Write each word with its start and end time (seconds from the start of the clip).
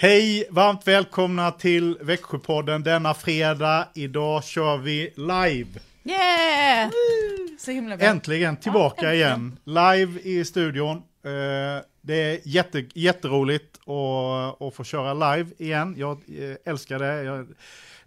Hej, 0.00 0.46
varmt 0.50 0.86
välkomna 0.86 1.50
till 1.50 1.98
Växjöpodden 2.00 2.82
denna 2.82 3.14
fredag. 3.14 3.88
Idag 3.94 4.44
kör 4.44 4.76
vi 4.76 5.12
live. 5.16 5.80
Yeah! 6.04 6.90
Så 7.58 7.70
himla 7.70 7.96
bra. 7.96 8.06
Äntligen 8.06 8.56
tillbaka 8.56 9.06
ja, 9.06 9.12
igen. 9.12 9.58
Live 9.64 10.20
i 10.20 10.44
studion. 10.44 10.96
Eh, 10.96 11.82
det 12.00 12.14
är 12.14 12.40
jätte, 12.44 12.84
jätteroligt 12.94 13.76
att, 13.76 14.62
att 14.62 14.74
få 14.74 14.84
köra 14.84 15.34
live 15.34 15.50
igen. 15.58 15.94
Jag 15.98 16.12
eh, 16.12 16.56
älskar 16.72 16.98
det. 16.98 17.22
Jag, 17.22 17.48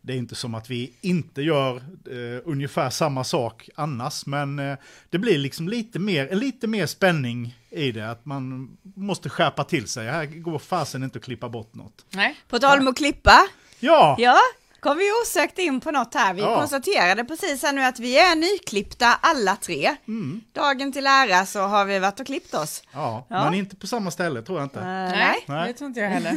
det 0.02 0.14
är 0.14 0.18
inte 0.18 0.36
som 0.36 0.56
att 0.56 0.70
vi 0.70 0.94
inte 1.02 1.42
gör 1.42 1.76
eh, 1.76 2.42
ungefär 2.46 2.90
samma 2.90 3.24
sak 3.24 3.70
annars, 3.76 4.26
men 4.26 4.60
eh, 4.60 4.78
det 5.10 5.18
blir 5.18 5.38
liksom 5.38 5.70
lite 5.70 6.00
mer, 6.00 6.36
lite 6.36 6.68
mer 6.68 6.86
spänning 6.86 7.56
i 7.70 7.92
det, 7.92 8.12
att 8.12 8.26
man 8.26 8.70
måste 8.82 9.30
skärpa 9.30 9.64
till 9.64 9.88
sig. 9.88 10.08
Här 10.08 10.26
går 10.26 10.60
fasen 10.60 11.04
inte 11.04 11.18
att 11.18 11.24
klippa 11.24 11.50
bort 11.50 11.76
något. 11.76 12.06
Nej. 12.10 12.36
På 12.48 12.60
tal 12.60 12.80
om 12.80 12.88
att 12.88 12.98
klippa. 12.98 13.48
Ja! 13.80 14.16
Ja, 14.20 14.38
kom 14.80 14.98
vi 14.98 15.12
osökt 15.24 15.60
in 15.60 15.80
på 15.80 15.92
något 15.92 16.14
här. 16.14 16.34
Vi 16.34 16.42
ja. 16.42 16.56
konstaterade 16.56 17.26
precis 17.26 17.64
här 17.64 17.74
nu 17.74 17.84
att 17.84 18.00
vi 18.00 18.20
är 18.20 18.36
nyklippta 18.36 19.08
alla 19.22 19.56
tre. 19.56 19.96
Mm. 20.08 20.42
Dagen 20.54 20.92
till 20.92 21.08
ära 21.08 21.46
så 21.46 21.60
har 21.60 21.86
vi 21.86 22.00
varit 22.00 22.20
och 22.20 22.26
klippt 22.26 22.54
oss. 22.54 22.84
Ja, 22.94 23.26
ja. 23.30 23.44
men 23.44 23.54
inte 23.54 23.76
på 23.76 23.88
samma 23.88 24.12
ställe 24.12 24.42
tror 24.42 24.60
jag 24.60 24.66
inte. 24.66 24.80
Uh, 24.80 24.86
nej, 24.86 25.46
nej, 25.48 25.68
det 25.68 25.74
tror 25.74 25.88
inte 25.88 26.00
jag 26.00 26.10
heller. 26.10 26.36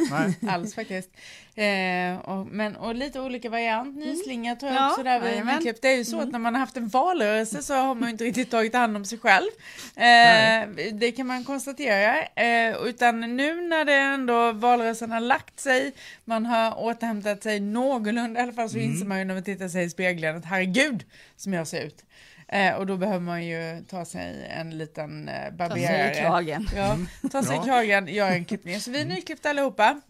Alls 0.48 0.74
faktiskt. 0.74 1.11
Eh, 1.56 2.19
och, 2.19 2.47
men, 2.47 2.77
och 2.77 2.94
lite 2.94 3.20
olika 3.20 3.50
variant, 3.50 3.97
mm. 3.97 4.08
nyslinga 4.08 4.56
tror 4.56 4.72
jag 4.72 4.83
ja, 4.83 4.91
också 4.91 5.02
där 5.02 5.20
vid 5.20 5.47
nyklipp. 5.47 5.83
Det 5.83 5.88
är 5.88 5.96
ju 5.96 6.05
så 6.05 6.16
mm. 6.16 6.27
att 6.27 6.33
när 6.33 6.38
man 6.38 6.55
har 6.55 6.61
haft 6.61 6.77
en 6.77 6.88
valrörelse 6.88 7.62
så 7.62 7.74
har 7.74 7.94
man 7.94 8.08
ju 8.08 8.12
inte 8.12 8.24
riktigt 8.24 8.50
tagit 8.50 8.74
hand 8.74 8.96
om 8.96 9.05
sig 9.05 9.19
själv. 9.19 9.48
Eh, 9.96 10.69
det 10.92 11.12
kan 11.12 11.27
man 11.27 11.44
konstatera. 11.44 12.22
Eh, 12.22 12.77
utan 12.84 13.20
nu 13.36 13.61
när 13.61 13.84
det 13.84 13.94
ändå 13.94 14.52
valrörelsen 14.52 15.12
har 15.12 15.20
lagt 15.20 15.61
sig, 15.61 15.92
man 16.24 16.46
har 16.46 16.84
återhämtat 16.84 17.42
sig 17.42 17.61
någorlunda 17.61 18.41
i 18.41 18.42
alla 18.42 18.52
fall 18.52 18.70
så 18.70 18.77
mm. 18.77 18.91
inser 18.91 19.06
man 19.06 19.18
ju 19.18 19.24
när 19.24 19.34
man 19.34 19.44
tittar 19.44 19.68
sig 19.68 19.84
i 19.84 19.91
spegeln 19.91 20.36
att 20.36 20.44
herregud 20.44 21.05
som 21.36 21.52
jag 21.52 21.66
ser 21.66 21.83
ut. 21.83 22.05
Eh, 22.48 22.74
och 22.74 22.86
då 22.86 22.96
behöver 22.96 23.20
man 23.20 23.46
ju 23.46 23.84
ta 23.89 24.05
sig 24.05 24.46
en 24.50 24.78
liten 24.78 25.28
eh, 25.28 25.50
barberare. 25.50 26.08
Ta 26.08 26.14
sig 26.14 26.18
i 26.18 26.20
kragen. 26.20 26.68
Ja, 26.77 26.92
mm. 26.92 27.08
ta 27.33 27.42
sig 27.42 27.56
i 27.56 27.61
kragen, 27.64 28.08
göra 28.08 28.34
en 28.34 28.44
klippning. 28.44 28.80
Så 28.80 28.91
vi 28.91 29.00
är 29.00 29.05
nyklippta 29.05 29.50
allihopa. 29.50 30.00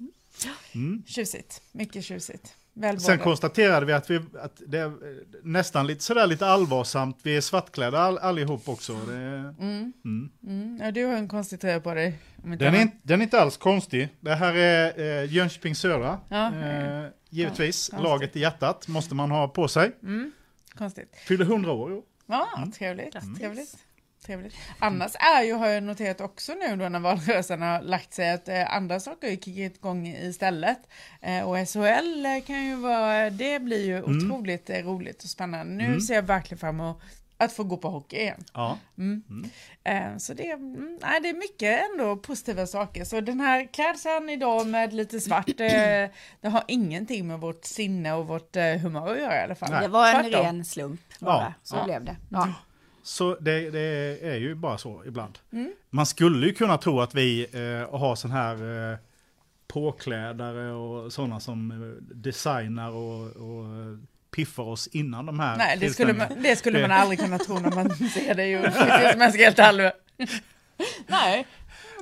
Mm. 0.74 1.02
Tjusigt, 1.06 1.62
mycket 1.72 2.04
tjusigt. 2.04 2.54
Välmående. 2.76 3.00
Sen 3.00 3.18
konstaterade 3.18 3.86
vi 3.86 3.92
att, 3.92 4.10
vi 4.10 4.16
att 4.16 4.62
det 4.66 4.78
är 4.78 4.92
nästan 5.42 5.86
lite 5.86 6.02
sådär 6.02 6.26
lite 6.26 6.46
allvarsamt. 6.46 7.18
Vi 7.22 7.36
är 7.36 7.40
svartklädda 7.40 7.98
all, 7.98 8.18
allihop 8.18 8.68
också. 8.68 8.94
Det, 8.94 9.14
mm. 9.14 9.92
Mm. 10.04 10.30
Mm. 10.46 10.78
Ja, 10.82 10.90
du 10.90 11.04
har 11.04 11.14
en 11.14 11.28
konstig 11.28 11.60
tröja 11.60 11.80
på 11.80 11.94
dig. 11.94 12.18
Den 12.36 12.74
är, 12.74 12.90
den 13.02 13.20
är 13.20 13.24
inte 13.24 13.40
alls 13.40 13.56
konstig. 13.56 14.08
Det 14.20 14.34
här 14.34 14.54
är 14.54 15.22
eh, 15.22 15.32
Jönköping 15.32 15.74
Södra. 15.74 16.20
Ja. 16.28 16.54
Eh, 16.54 17.06
givetvis, 17.30 17.90
ja, 17.92 18.02
laget 18.02 18.36
i 18.36 18.40
hjärtat 18.40 18.88
måste 18.88 19.14
man 19.14 19.30
ha 19.30 19.48
på 19.48 19.68
sig. 19.68 19.92
Mm. 20.02 20.32
Konstigt. 20.74 21.16
Fyller 21.26 21.44
100 21.44 21.72
år 21.72 21.92
i 21.92 21.94
år. 21.94 22.02
Ja, 22.26 22.48
mm. 22.56 22.72
trevligt. 22.72 23.16
trevligt. 23.38 23.76
Trevligt. 24.26 24.54
Annars 24.78 25.12
är 25.14 25.42
ju, 25.42 25.52
har 25.52 25.66
jag 25.66 25.82
noterat 25.82 26.20
också 26.20 26.54
nu 26.54 26.76
då 26.76 26.88
när 26.88 27.00
valrörelsen 27.00 27.62
har 27.62 27.82
lagt 27.82 28.14
sig, 28.14 28.30
att 28.30 28.48
eh, 28.48 28.74
andra 28.74 29.00
saker 29.00 29.28
har 29.28 29.36
kickat 29.36 29.76
igång 29.76 30.06
istället. 30.06 30.78
Eh, 31.20 31.48
och 31.48 31.68
SHL 31.68 32.26
kan 32.46 32.64
ju 32.64 32.76
vara, 32.76 33.30
det 33.30 33.60
blir 33.60 33.84
ju 33.84 33.98
mm. 33.98 34.16
otroligt 34.16 34.70
eh, 34.70 34.76
roligt 34.76 35.22
och 35.22 35.28
spännande. 35.28 35.74
Nu 35.74 35.84
mm. 35.84 36.00
ser 36.00 36.14
jag 36.14 36.22
verkligen 36.22 36.58
fram 36.58 36.80
emot 36.80 37.02
att 37.36 37.52
få 37.52 37.64
gå 37.64 37.76
på 37.76 37.88
hockey 37.88 38.16
igen. 38.16 38.44
Ja. 38.52 38.78
Mm. 38.98 39.22
Mm. 39.28 39.50
Eh, 39.84 40.18
så 40.18 40.34
det, 40.34 40.50
mm, 40.50 40.98
nej, 41.02 41.20
det 41.20 41.28
är 41.28 41.34
mycket 41.34 41.90
ändå 41.90 42.16
positiva 42.16 42.66
saker. 42.66 43.04
Så 43.04 43.20
den 43.20 43.40
här 43.40 43.68
klädseln 43.72 44.30
idag 44.30 44.66
med 44.66 44.92
lite 44.92 45.20
svart, 45.20 45.48
eh, 45.48 45.56
det 46.40 46.48
har 46.48 46.64
ingenting 46.68 47.26
med 47.26 47.40
vårt 47.40 47.64
sinne 47.64 48.12
och 48.12 48.26
vårt 48.26 48.56
eh, 48.56 48.64
humör 48.64 49.12
att 49.12 49.18
göra 49.18 49.40
i 49.40 49.42
alla 49.42 49.54
fall. 49.54 49.70
Nej. 49.70 49.82
Det 49.82 49.88
var 49.88 50.08
en 50.08 50.22
Tvärtom. 50.22 50.44
ren 50.44 50.64
slump 50.64 51.00
bara, 51.18 51.42
ja. 51.42 51.52
så 51.62 51.76
ja. 51.76 51.84
blev 51.84 52.04
det. 52.04 52.16
Ja. 52.30 52.54
Så 53.06 53.36
det, 53.40 53.70
det, 53.70 54.18
är 54.22 54.36
ju 54.36 54.54
bara 54.54 54.78
så 54.78 55.02
ibland. 55.06 55.38
Mm. 55.52 55.72
Man 55.90 56.06
skulle 56.06 56.46
ju 56.46 56.54
kunna 56.54 56.78
tro 56.78 57.00
att 57.00 57.14
vi 57.14 57.46
eh, 57.52 57.98
har 57.98 58.16
sån 58.16 58.30
här 58.30 58.90
eh, 58.92 58.98
påklädare 59.66 60.72
och 60.72 61.12
sådana 61.12 61.40
som 61.40 61.70
eh, 61.70 61.76
designar 62.14 62.90
och, 62.90 63.20
och 63.20 63.66
piffar 64.34 64.62
oss 64.62 64.86
innan 64.86 65.26
de 65.26 65.40
här 65.40 65.56
Nej, 65.56 65.76
det 65.80 65.90
skulle, 65.90 66.12
man, 66.12 66.28
det 66.42 66.56
skulle 66.56 66.80
man 66.80 66.90
aldrig 66.90 67.20
kunna 67.20 67.38
tro 67.38 67.58
när 67.58 67.70
man 67.70 67.90
ser 68.14 68.34
det 68.34 68.46
ju. 68.46 68.62
Som 69.12 69.20
jag 69.20 69.32
ska 69.32 69.44
helt 69.44 69.58
ärlig. 69.58 69.90
Nej. 71.06 71.46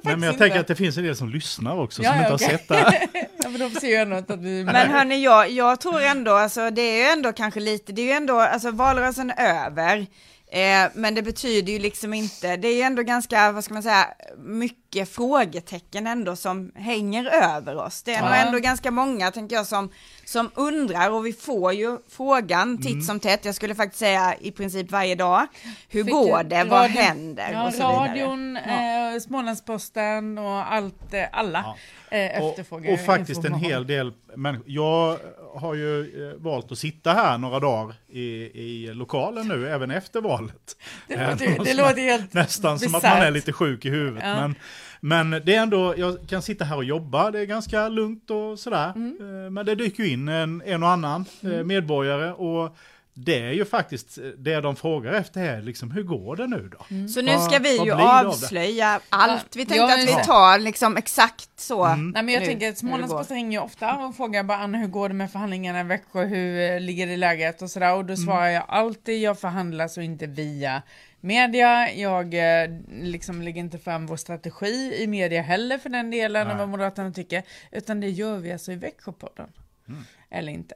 Nej, 0.04 0.16
men 0.16 0.22
jag 0.22 0.38
tänker 0.38 0.60
att 0.60 0.66
det 0.66 0.76
finns 0.76 0.96
en 0.96 1.04
del 1.04 1.16
som 1.16 1.28
lyssnar 1.28 1.78
också, 1.78 2.02
ja, 2.02 2.10
som 2.10 2.18
ja, 2.18 2.24
inte 2.24 2.34
okay. 2.34 2.46
har 2.46 2.58
sett 2.58 2.68
det 2.68 2.74
här. 2.74 3.08
ja, 3.42 3.48
men 3.48 3.58
de 3.58 3.70
ser 3.70 4.06
ju 4.06 4.14
att 4.14 4.30
vi... 4.30 4.64
Men 4.64 4.90
hörni, 4.90 5.24
jag, 5.24 5.50
jag 5.50 5.80
tror 5.80 6.00
ändå, 6.00 6.34
alltså 6.34 6.70
det 6.70 6.82
är 6.82 6.96
ju 6.96 7.12
ändå 7.12 7.32
kanske 7.32 7.60
lite, 7.60 7.92
det 7.92 8.02
är 8.02 8.06
ju 8.06 8.12
ändå, 8.12 8.40
alltså 8.40 8.70
valrörelsen 8.70 9.30
är 9.30 9.66
över. 9.66 10.06
Eh, 10.52 10.90
men 10.94 11.14
det 11.14 11.22
betyder 11.22 11.72
ju 11.72 11.78
liksom 11.78 12.14
inte, 12.14 12.56
det 12.56 12.68
är 12.68 12.74
ju 12.74 12.82
ändå 12.82 13.02
ganska, 13.02 13.52
vad 13.52 13.64
ska 13.64 13.74
man 13.74 13.82
säga, 13.82 14.08
mycket 14.38 15.08
frågetecken 15.08 16.06
ändå 16.06 16.36
som 16.36 16.72
hänger 16.74 17.24
över 17.26 17.76
oss. 17.76 18.02
Det 18.02 18.14
är 18.14 18.18
ja. 18.18 18.24
nog 18.24 18.36
ändå 18.46 18.58
ganska 18.58 18.90
många, 18.90 19.30
tänker 19.30 19.56
jag, 19.56 19.66
som, 19.66 19.90
som 20.32 20.50
undrar 20.54 21.10
och 21.10 21.26
vi 21.26 21.32
får 21.32 21.72
ju 21.72 21.98
frågan 22.08 22.78
titt 22.78 22.92
mm. 22.92 23.02
som 23.02 23.20
tätt, 23.20 23.44
jag 23.44 23.54
skulle 23.54 23.74
faktiskt 23.74 23.98
säga 23.98 24.34
i 24.40 24.50
princip 24.50 24.90
varje 24.90 25.14
dag. 25.14 25.46
Hur 25.88 26.04
Fick 26.04 26.12
går 26.12 26.42
det, 26.42 26.64
vad 26.64 26.90
händer? 26.90 27.52
Ja, 27.52 27.66
och 27.66 27.74
så 27.74 27.82
radion, 27.82 28.56
eh, 28.56 29.20
Smålandsposten 29.20 30.38
och 30.38 30.72
allt, 30.72 31.14
eh, 31.14 31.24
alla. 31.32 31.58
Ja 31.66 31.76
eh, 32.12 32.48
efterfrågar 32.48 32.92
och, 32.92 32.94
och 32.94 33.06
faktiskt 33.06 33.44
en 33.44 33.54
hel 33.54 33.86
del 33.86 34.12
människor. 34.36 34.64
Jag 34.66 35.18
har 35.54 35.74
ju 35.74 36.00
eh, 36.00 36.36
valt 36.36 36.72
att 36.72 36.78
sitta 36.78 37.12
här 37.12 37.38
några 37.38 37.60
dagar 37.60 37.94
i, 38.08 38.22
i 38.62 38.94
lokalen 38.94 39.48
nu, 39.48 39.68
även 39.68 39.90
efter 39.90 40.20
valet. 40.20 40.76
Det 41.08 41.30
låter, 41.30 41.46
det 41.64 41.74
låter 41.74 42.02
helt 42.02 42.32
Nästan 42.32 42.74
bizarrt. 42.74 42.90
som 42.90 42.94
att 42.94 43.02
man 43.02 43.26
är 43.26 43.30
lite 43.30 43.52
sjuk 43.52 43.84
i 43.84 43.90
huvudet. 43.90 44.22
Ja. 44.26 44.40
Men, 44.40 44.54
men 45.00 45.42
det 45.44 45.54
är 45.54 45.62
ändå, 45.62 45.94
jag 45.96 46.28
kan 46.28 46.42
sitta 46.42 46.64
här 46.64 46.76
och 46.76 46.84
jobba, 46.84 47.30
det 47.30 47.40
är 47.40 47.44
ganska 47.44 47.88
lugnt 47.88 48.30
och 48.30 48.58
sådär. 48.58 48.92
Mm. 48.96 49.44
Eh, 49.44 49.50
men 49.50 49.66
det 49.66 49.74
dyker 49.74 50.02
ju 50.02 50.10
in 50.10 50.21
en, 50.28 50.62
en 50.66 50.82
och 50.82 50.88
annan 50.88 51.24
eh, 51.42 51.50
mm. 51.50 51.66
medborgare 51.66 52.32
och 52.32 52.76
det 53.14 53.40
är 53.40 53.52
ju 53.52 53.64
faktiskt 53.64 54.18
det 54.38 54.60
de 54.60 54.76
frågar 54.76 55.12
efter 55.12 55.40
här, 55.40 55.62
liksom, 55.62 55.90
hur 55.90 56.02
går 56.02 56.36
det 56.36 56.46
nu 56.46 56.70
då? 56.72 56.86
Mm. 56.90 57.08
Så 57.08 57.22
nu 57.22 57.38
ska 57.38 57.58
vi 57.58 57.84
ju 57.84 57.92
avslöja 57.92 59.00
allt. 59.08 59.56
Vi 59.56 59.66
tänkte 59.66 59.76
ja, 59.76 59.94
att 59.94 60.08
vi 60.08 60.24
tar 60.24 60.58
liksom 60.58 60.96
exakt 60.96 61.60
så. 61.60 61.84
Mm. 61.84 62.10
Nej 62.10 62.22
men 62.22 62.34
jag 62.34 62.40
nu, 62.40 62.46
tänker 62.46 62.68
att 62.68 62.78
Smålandsposten 62.78 63.36
ringer 63.36 63.58
ju 63.58 63.64
ofta 63.64 63.96
och 63.98 64.16
frågar 64.16 64.42
bara 64.44 64.58
Anna 64.58 64.78
hur 64.78 64.86
går 64.86 65.08
det 65.08 65.14
med 65.14 65.32
förhandlingarna 65.32 65.80
i 65.80 65.84
Växjö, 65.84 66.24
hur 66.24 66.70
eh, 66.70 66.80
ligger 66.80 67.06
det 67.06 67.12
i 67.12 67.16
läget 67.16 67.62
och 67.62 67.70
sådär 67.70 67.94
och 67.94 68.04
då 68.04 68.14
mm. 68.14 68.26
svarar 68.26 68.48
jag 68.48 68.64
alltid 68.68 69.20
jag 69.20 69.40
förhandlar 69.40 69.88
så 69.88 70.00
inte 70.00 70.26
via 70.26 70.82
media, 71.20 71.92
jag 71.92 72.34
eh, 72.34 72.70
liksom 73.00 73.42
lägger 73.42 73.60
inte 73.60 73.78
fram 73.78 74.06
vår 74.06 74.16
strategi 74.16 74.94
i 74.98 75.06
media 75.06 75.42
heller 75.42 75.78
för 75.78 75.88
den 75.88 76.10
delen 76.10 76.50
av 76.50 76.56
vad 76.58 76.68
Moderaterna 76.68 77.12
tycker, 77.12 77.42
utan 77.70 78.00
det 78.00 78.08
gör 78.08 78.38
vi 78.38 78.52
alltså 78.52 78.72
i 78.72 78.76
Växjöpodden. 78.76 79.48
Mm. 79.88 80.02
Eller 80.30 80.52
inte. 80.52 80.74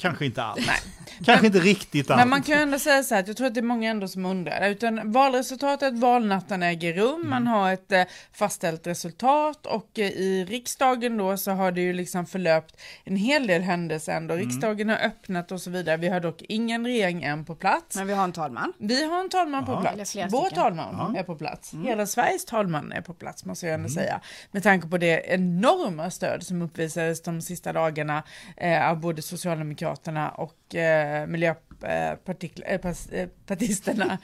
Kanske 0.00 0.24
inte 0.26 0.42
allt. 0.42 0.66
Nej. 0.66 0.78
Kanske 1.24 1.46
inte 1.46 1.58
riktigt 1.58 2.10
allt. 2.10 2.18
Men 2.18 2.28
man 2.28 2.42
kan 2.42 2.54
ju 2.54 2.62
ändå 2.62 2.78
säga 2.78 3.02
så 3.02 3.14
här 3.14 3.22
att 3.22 3.28
jag 3.28 3.36
tror 3.36 3.46
att 3.46 3.54
det 3.54 3.60
är 3.60 3.62
många 3.62 3.90
ändå 3.90 4.08
som 4.08 4.26
undrar. 4.26 4.70
Utan 4.70 5.12
valresultatet, 5.12 5.94
valnatten 5.98 6.62
äger 6.62 6.94
rum, 6.94 7.14
mm. 7.14 7.30
man 7.30 7.46
har 7.46 7.72
ett 7.72 7.92
eh, 7.92 8.02
fastställt 8.32 8.86
resultat 8.86 9.66
och 9.66 9.98
eh, 9.98 10.08
i 10.08 10.44
riksdagen 10.48 11.16
då 11.16 11.36
så 11.36 11.50
har 11.50 11.72
det 11.72 11.80
ju 11.80 11.92
liksom 11.92 12.26
förlöpt 12.26 12.80
en 13.04 13.16
hel 13.16 13.46
del 13.46 13.62
händelser 13.62 14.12
ändå. 14.12 14.34
Mm. 14.34 14.46
Riksdagen 14.46 14.88
har 14.88 14.96
öppnat 14.96 15.52
och 15.52 15.60
så 15.60 15.70
vidare. 15.70 15.96
Vi 15.96 16.08
har 16.08 16.20
dock 16.20 16.42
ingen 16.42 16.86
regering 16.86 17.22
än 17.22 17.44
på 17.44 17.54
plats. 17.54 17.96
Men 17.96 18.06
vi 18.06 18.12
har 18.12 18.24
en 18.24 18.32
talman. 18.32 18.72
Vi 18.78 19.04
har 19.04 19.20
en 19.20 19.28
talman 19.28 19.64
ja. 19.68 19.74
på 19.74 19.80
plats. 19.80 20.16
Vår 20.30 20.50
talman 20.50 21.12
ja. 21.14 21.20
är 21.20 21.24
på 21.24 21.36
plats. 21.36 21.72
Mm. 21.72 21.86
Hela 21.86 22.06
Sveriges 22.06 22.44
talman 22.44 22.92
är 22.92 23.00
på 23.00 23.14
plats 23.14 23.44
måste 23.44 23.66
jag 23.66 23.74
ändå 23.74 23.88
mm. 23.88 23.94
säga. 23.94 24.20
Med 24.50 24.62
tanke 24.62 24.88
på 24.88 24.98
det 24.98 25.24
enorma 25.26 26.10
stöd 26.10 26.42
som 26.42 26.62
uppvisades 26.62 27.22
de 27.22 27.42
sista 27.42 27.72
dagarna 27.72 28.22
eh, 28.56 28.90
av 28.90 29.00
både 29.00 29.22
Socialdemokraterna 29.22 29.89
Socialdemokraterna 29.96 30.30
och 30.30 30.74
eh, 30.74 31.26
Miljöpartisterna 31.26 34.04
eh, 34.04 34.12
eh 34.12 34.18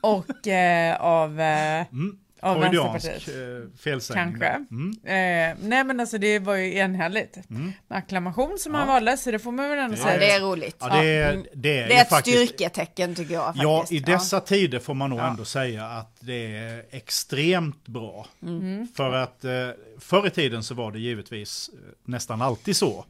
och 0.00 0.46
eh, 0.46 1.00
av 1.00 1.40
eh, 1.40 1.86
mm. 1.92 2.18
Av 2.42 2.60
Vänsterpartiet. 2.60 3.28
Eh, 3.28 3.34
felsägning. 3.78 4.40
Kanske. 4.40 4.46
Mm. 4.46 4.90
Eh, 5.04 5.56
nej 5.68 5.84
men 5.84 6.00
alltså 6.00 6.18
det 6.18 6.38
var 6.38 6.54
ju 6.54 6.74
enhälligt. 6.74 7.50
Mm. 7.50 7.72
Med 7.88 7.98
acklamation 7.98 8.58
som 8.58 8.72
ja. 8.72 8.78
han 8.78 8.88
valde, 8.88 9.16
så 9.16 9.30
det 9.30 9.38
får 9.38 9.52
man 9.52 9.68
väl 9.68 9.78
ändå 9.78 9.96
säga. 9.96 10.12
Ja, 10.12 10.20
det 10.20 10.30
är 10.30 10.40
roligt. 10.40 10.76
Ja, 10.80 10.88
det, 10.88 11.08
är, 11.08 11.32
mm. 11.32 11.46
det, 11.54 11.78
är, 11.78 11.88
det 11.88 11.94
är 11.94 12.02
ett 12.02 12.08
faktiskt, 12.08 12.36
styrketecken 12.36 13.14
tycker 13.14 13.34
jag. 13.34 13.44
Faktiskt. 13.44 13.62
Ja, 13.62 13.86
i 13.90 14.00
dessa 14.00 14.36
ja. 14.36 14.40
tider 14.40 14.78
får 14.78 14.94
man 14.94 15.10
nog 15.10 15.18
ändå 15.18 15.44
säga 15.44 15.86
att 15.86 16.16
det 16.20 16.56
är 16.56 16.84
extremt 16.90 17.86
bra. 17.86 18.26
Mm. 18.42 18.88
För 18.96 19.12
att 19.12 19.44
eh, 19.44 19.68
förr 19.98 20.26
i 20.26 20.30
tiden 20.30 20.62
så 20.62 20.74
var 20.74 20.92
det 20.92 20.98
givetvis 20.98 21.70
nästan 22.04 22.42
alltid 22.42 22.76
så. 22.76 23.04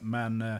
Men 0.00 0.42
eh, 0.42 0.56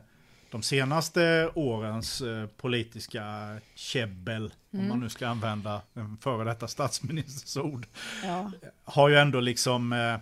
de 0.53 0.63
senaste 0.63 1.51
årens 1.55 2.21
eh, 2.21 2.47
politiska 2.47 3.57
käbbel, 3.75 4.53
mm. 4.73 4.85
om 4.85 4.89
man 4.89 5.01
nu 5.01 5.09
ska 5.09 5.29
använda 5.29 5.83
en 5.95 6.17
före 6.17 6.45
detta 6.45 6.69
statsministers 6.69 7.57
ord, 7.57 7.87
ja. 8.25 8.53
har 8.85 9.09
ju 9.09 9.17
ändå 9.17 9.41
liksom 9.41 9.93
eh, 9.93 10.17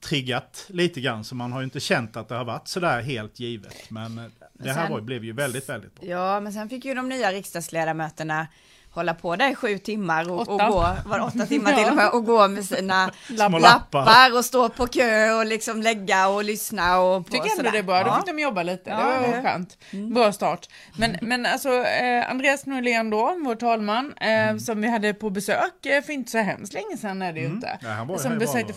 triggat 0.00 0.66
lite 0.68 1.00
grann 1.00 1.24
så 1.24 1.34
man 1.34 1.52
har 1.52 1.60
ju 1.60 1.64
inte 1.64 1.80
känt 1.80 2.16
att 2.16 2.28
det 2.28 2.34
har 2.34 2.44
varit 2.44 2.68
sådär 2.68 3.02
helt 3.02 3.40
givet. 3.40 3.90
Men 3.90 4.18
eh, 4.18 4.24
det 4.52 4.72
här 4.72 4.90
var, 4.90 5.00
blev 5.00 5.24
ju 5.24 5.32
väldigt, 5.32 5.68
väldigt 5.68 5.94
bra. 5.94 6.08
Ja, 6.08 6.40
men 6.40 6.52
sen 6.52 6.68
fick 6.68 6.84
ju 6.84 6.94
de 6.94 7.08
nya 7.08 7.32
riksdagsledamöterna 7.32 8.46
hålla 8.98 9.14
på 9.14 9.36
där 9.36 9.50
i 9.50 9.54
sju 9.54 9.78
timmar 9.78 10.30
och, 10.30 10.48
och 10.48 10.58
gå, 10.58 10.96
var 11.06 11.20
åtta 11.20 11.46
timmar 11.46 11.72
till 11.72 11.88
och 11.88 11.96
med, 11.96 12.10
och 12.10 12.24
gå 12.24 12.48
med 12.48 12.64
sina 12.64 13.10
lappar. 13.28 13.60
lappar 13.60 14.36
och 14.36 14.44
stå 14.44 14.68
på 14.68 14.86
kö 14.86 15.32
och 15.32 15.46
liksom 15.46 15.82
lägga 15.82 16.28
och 16.28 16.44
lyssna 16.44 17.00
och 17.00 17.26
på 17.26 17.32
Tycker 17.32 17.58
ändå 17.58 17.70
det 17.70 17.78
är 17.78 17.82
bra, 17.82 18.04
då 18.04 18.14
fick 18.14 18.26
de 18.26 18.38
jobba 18.38 18.62
lite, 18.62 18.90
ja, 18.90 18.96
det 18.96 19.28
var 19.28 19.36
det. 19.36 19.42
skönt. 19.42 19.78
Mm. 19.90 20.14
Bra 20.14 20.32
start. 20.32 20.66
Men, 20.98 21.16
men 21.22 21.46
alltså 21.46 21.84
eh, 21.84 22.30
Andreas 22.30 22.66
Norlén 22.66 23.10
då, 23.10 23.36
vår 23.44 23.54
talman, 23.54 24.14
eh, 24.20 24.28
mm. 24.28 24.60
som 24.60 24.80
vi 24.80 24.88
hade 24.88 25.14
på 25.14 25.30
besök 25.30 25.86
eh, 25.86 26.02
för 26.02 26.12
inte 26.12 26.30
så 26.30 26.38
hemskt 26.38 26.72
länge 26.72 26.96
sedan 26.96 27.22
är 27.22 27.32
det 27.32 27.40
ju 27.40 27.46
mm. 27.46 27.56
inte. 27.56 27.78
Ja, 27.80 28.18
som 28.18 28.38
besökte 28.38 28.72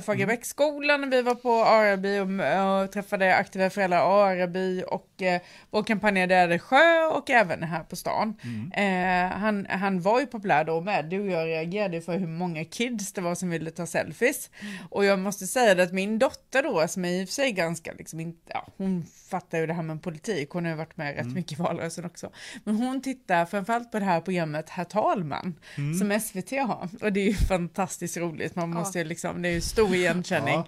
Fagerbäcksskolan, 0.00 0.96
mm. 0.96 1.10
vi 1.10 1.22
var 1.22 1.34
på 1.34 1.64
Araby 1.64 2.18
och, 2.18 2.82
och 2.82 2.92
träffade 2.92 3.36
aktiva 3.36 3.70
föräldrar 3.70 3.98
Araby 3.98 4.82
och 4.82 5.22
eh, 5.22 5.40
vår 5.70 5.82
kampanj 5.82 6.16
Sjö 6.58 7.04
och 7.04 7.30
även 7.30 7.62
här 7.62 7.82
på 7.82 7.96
stan. 7.96 8.34
Mm. 8.42 9.65
Han 9.68 9.96
han, 9.96 10.02
var 10.02 10.20
ju 10.20 10.26
populär 10.26 10.64
då 10.64 10.80
med, 10.80 11.04
du 11.04 11.20
och 11.20 11.30
jag 11.30 11.46
reagerade 11.46 12.00
för 12.00 12.18
hur 12.18 12.26
många 12.26 12.64
kids 12.64 13.12
det 13.12 13.20
var 13.20 13.34
som 13.34 13.50
ville 13.50 13.70
ta 13.70 13.86
selfies. 13.86 14.50
Mm. 14.60 14.74
Och 14.90 15.04
jag 15.04 15.18
måste 15.18 15.46
säga 15.46 15.82
att 15.82 15.92
min 15.92 16.18
dotter 16.18 16.62
då, 16.62 16.88
som 16.88 17.04
är 17.04 17.08
i 17.08 17.24
och 17.24 17.28
för 17.28 17.32
sig 17.32 17.52
ganska, 17.52 17.92
liksom, 17.92 18.20
inte, 18.20 18.38
ja, 18.48 18.66
hon 18.76 19.06
fattar 19.30 19.58
ju 19.58 19.66
det 19.66 19.74
här 19.74 19.82
med 19.82 20.02
politik, 20.02 20.50
hon 20.50 20.64
har 20.64 20.70
ju 20.70 20.76
varit 20.76 20.96
med 20.96 21.12
mm. 21.12 21.24
rätt 21.24 21.34
mycket 21.34 21.58
i 21.58 21.62
valrörelsen 21.62 22.04
också. 22.04 22.30
Men 22.64 22.76
hon 22.76 23.02
tittar 23.02 23.46
framförallt 23.46 23.92
på 23.92 23.98
det 23.98 24.04
här 24.04 24.20
programmet 24.20 24.70
Herr 24.70 24.84
talman, 24.84 25.54
mm. 25.76 25.94
som 25.94 26.20
SVT 26.20 26.50
har. 26.50 26.88
Och 27.02 27.12
det 27.12 27.20
är 27.20 27.26
ju 27.26 27.34
fantastiskt 27.34 28.16
roligt, 28.16 28.56
man 28.56 28.70
måste 28.70 28.98
ju 28.98 29.04
liksom, 29.04 29.42
det 29.42 29.48
är 29.48 29.52
ju 29.52 29.60
stor 29.60 29.94
igenkänning. 29.94 30.54
ja. 30.54 30.66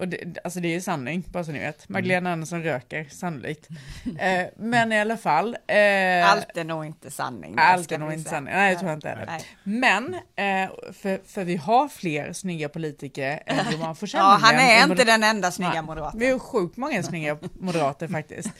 Och 0.00 0.08
det, 0.08 0.38
alltså 0.44 0.60
det 0.60 0.68
är 0.68 0.72
ju 0.72 0.80
sanning, 0.80 1.24
bara 1.28 1.44
så 1.44 1.52
ni 1.52 1.58
vet. 1.58 1.88
Magdalena 1.88 2.18
mm. 2.18 2.32
Andersson 2.32 2.62
röker, 2.62 3.06
sannolikt. 3.10 3.68
Eh, 4.18 4.46
men 4.56 4.92
i 4.92 5.00
alla 5.00 5.16
fall. 5.16 5.56
Eh, 5.66 6.30
allt 6.30 6.56
är 6.56 6.64
nog 6.64 6.86
inte 6.86 7.10
sanning. 7.10 7.54
Allt 7.58 7.92
är 7.92 7.98
nog 7.98 8.12
inte 8.12 8.30
sanning, 8.30 8.54
nej 8.54 8.72
jag 8.72 8.80
tror 8.80 8.92
inte 8.92 9.14
det. 9.14 9.44
Men, 9.62 10.14
eh, 10.14 10.70
för, 10.92 11.26
för 11.26 11.44
vi 11.44 11.56
har 11.56 11.88
fler 11.88 12.32
snygga 12.32 12.68
politiker 12.68 13.42
än 13.46 13.72
Johan 13.72 13.96
Forssell. 13.96 14.18
ja, 14.18 14.38
han 14.42 14.54
är 14.54 14.90
inte 14.90 15.04
den 15.04 15.22
enda 15.22 15.50
snygga 15.50 15.82
moderaten. 15.82 16.20
Vi 16.20 16.30
har 16.30 16.38
sjukt 16.38 16.76
många 16.76 17.02
snygga 17.02 17.38
moderater 17.60 18.08
faktiskt. 18.08 18.50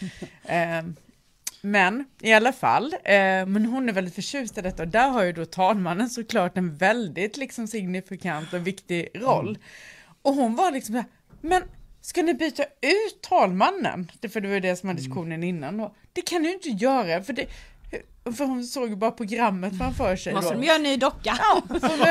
Eh, 0.45 0.83
men 1.63 2.05
i 2.21 2.33
alla 2.33 2.53
fall, 2.53 2.93
eh, 2.93 3.47
men 3.47 3.67
hon 3.67 3.89
är 3.89 3.93
väldigt 3.93 4.15
förtjust 4.15 4.59
i 4.59 4.61
detta 4.61 4.83
och 4.83 4.89
där 4.89 5.09
har 5.09 5.23
ju 5.23 5.33
då 5.33 5.45
talmannen 5.45 6.11
såklart 6.11 6.59
en 6.59 6.77
väldigt 6.77 7.37
liksom 7.37 7.67
signifikant 7.67 8.53
och 8.53 8.67
viktig 8.67 9.09
roll. 9.15 9.49
Mm. 9.49 9.61
Och 10.23 10.35
hon 10.35 10.57
var 10.57 10.71
liksom 10.71 10.95
så 10.95 10.99
här, 10.99 11.09
men 11.41 11.63
ska 12.01 12.23
ni 12.23 12.35
byta 12.35 12.63
ut 12.63 13.23
talmannen? 13.23 14.11
För 14.33 14.41
det 14.41 14.49
var 14.49 14.61
det 14.61 14.77
som 14.77 14.87
var 14.87 14.95
diskussionen 14.95 15.45
innan 15.45 15.77
då. 15.77 15.95
Det 16.13 16.23
kan 16.23 16.43
ni 16.43 16.49
ju 16.49 16.55
inte 16.55 16.69
göra, 16.69 17.23
för 17.23 17.33
det, 17.33 17.47
för 18.33 18.45
hon 18.45 18.65
såg 18.65 18.89
ju 18.89 18.97
bara 18.97 19.11
programmet 19.11 19.79
framför 19.79 20.17
sig. 20.17 20.35
Måste 20.35 20.55
de 20.55 20.65
göra 20.65 20.77
en 20.77 20.83
ny 20.83 20.97
docka? 20.97 21.39
Ja, 21.39 21.63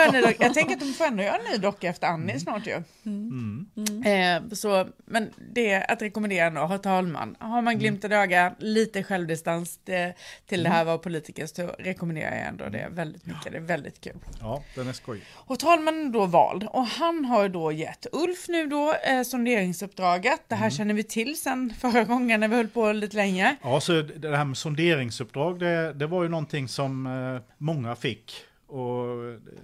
en 0.08 0.14
ny 0.14 0.22
docka. 0.22 0.44
jag 0.44 0.54
tänker 0.54 0.74
att 0.74 0.80
de 0.80 0.94
får 0.94 1.06
ändå 1.06 1.24
göra 1.24 1.36
en 1.36 1.52
ny 1.52 1.58
docka 1.58 1.90
efter 1.90 2.08
Annie 2.08 2.24
mm. 2.24 2.40
snart 2.40 2.68
ju. 2.68 2.84
Mm. 3.06 3.66
Mm. 3.78 4.46
Eh, 4.46 4.54
så, 4.54 4.88
men 5.06 5.30
det 5.54 5.72
är 5.72 5.92
att 5.92 6.02
rekommendera 6.02 6.46
ändå, 6.46 6.62
ha 6.62 6.78
talman. 6.78 7.36
Har 7.40 7.62
man 7.62 7.80
glimten 7.80 8.12
i 8.12 8.16
ögat, 8.16 8.54
lite 8.60 9.04
självdistans 9.04 9.80
det, 9.84 10.14
till 10.46 10.64
det 10.64 10.70
här 10.70 10.86
var 10.86 10.98
politiker 10.98 11.46
så 11.46 11.68
rekommenderar 11.80 12.36
jag 12.36 12.48
ändå 12.48 12.70
det 12.70 12.88
väldigt 12.92 13.26
mycket. 13.26 13.52
Det 13.52 13.58
är 13.58 13.62
väldigt 13.62 14.02
kul. 14.02 14.16
Ja, 14.40 14.64
den 14.76 14.88
är 14.88 14.94
skoj. 14.94 15.22
Och 15.34 15.60
talmannen 15.60 16.08
är 16.08 16.14
då 16.14 16.26
vald 16.26 16.64
och 16.64 16.86
han 16.86 17.26
har 17.26 17.50
då 17.50 17.72
gett 17.72 18.06
Ulf 18.12 18.48
nu 18.48 18.68
då 18.68 18.94
eh, 18.94 19.24
sonderingsuppdraget. 19.24 20.42
Det 20.48 20.56
här 20.56 20.66
mm. 20.66 20.72
känner 20.72 20.94
vi 20.94 21.04
till 21.04 21.42
sen 21.42 21.74
förra 21.80 22.04
gången 22.04 22.40
när 22.40 22.48
vi 22.48 22.56
höll 22.56 22.68
på 22.68 22.92
lite 22.92 23.16
länge. 23.16 23.56
Ja, 23.62 23.82
så 23.82 24.02
det 24.02 24.38
här 24.38 24.46
med 24.46 24.58
sonderingsuppdrag, 24.58 25.60
det, 25.60 25.94
det 25.94 26.08
var 26.10 26.24
ju 26.24 26.30
någonting 26.30 26.68
som 26.68 27.08
eh, 27.08 27.42
många 27.58 27.96
fick. 27.96 28.34
Och 28.68 29.06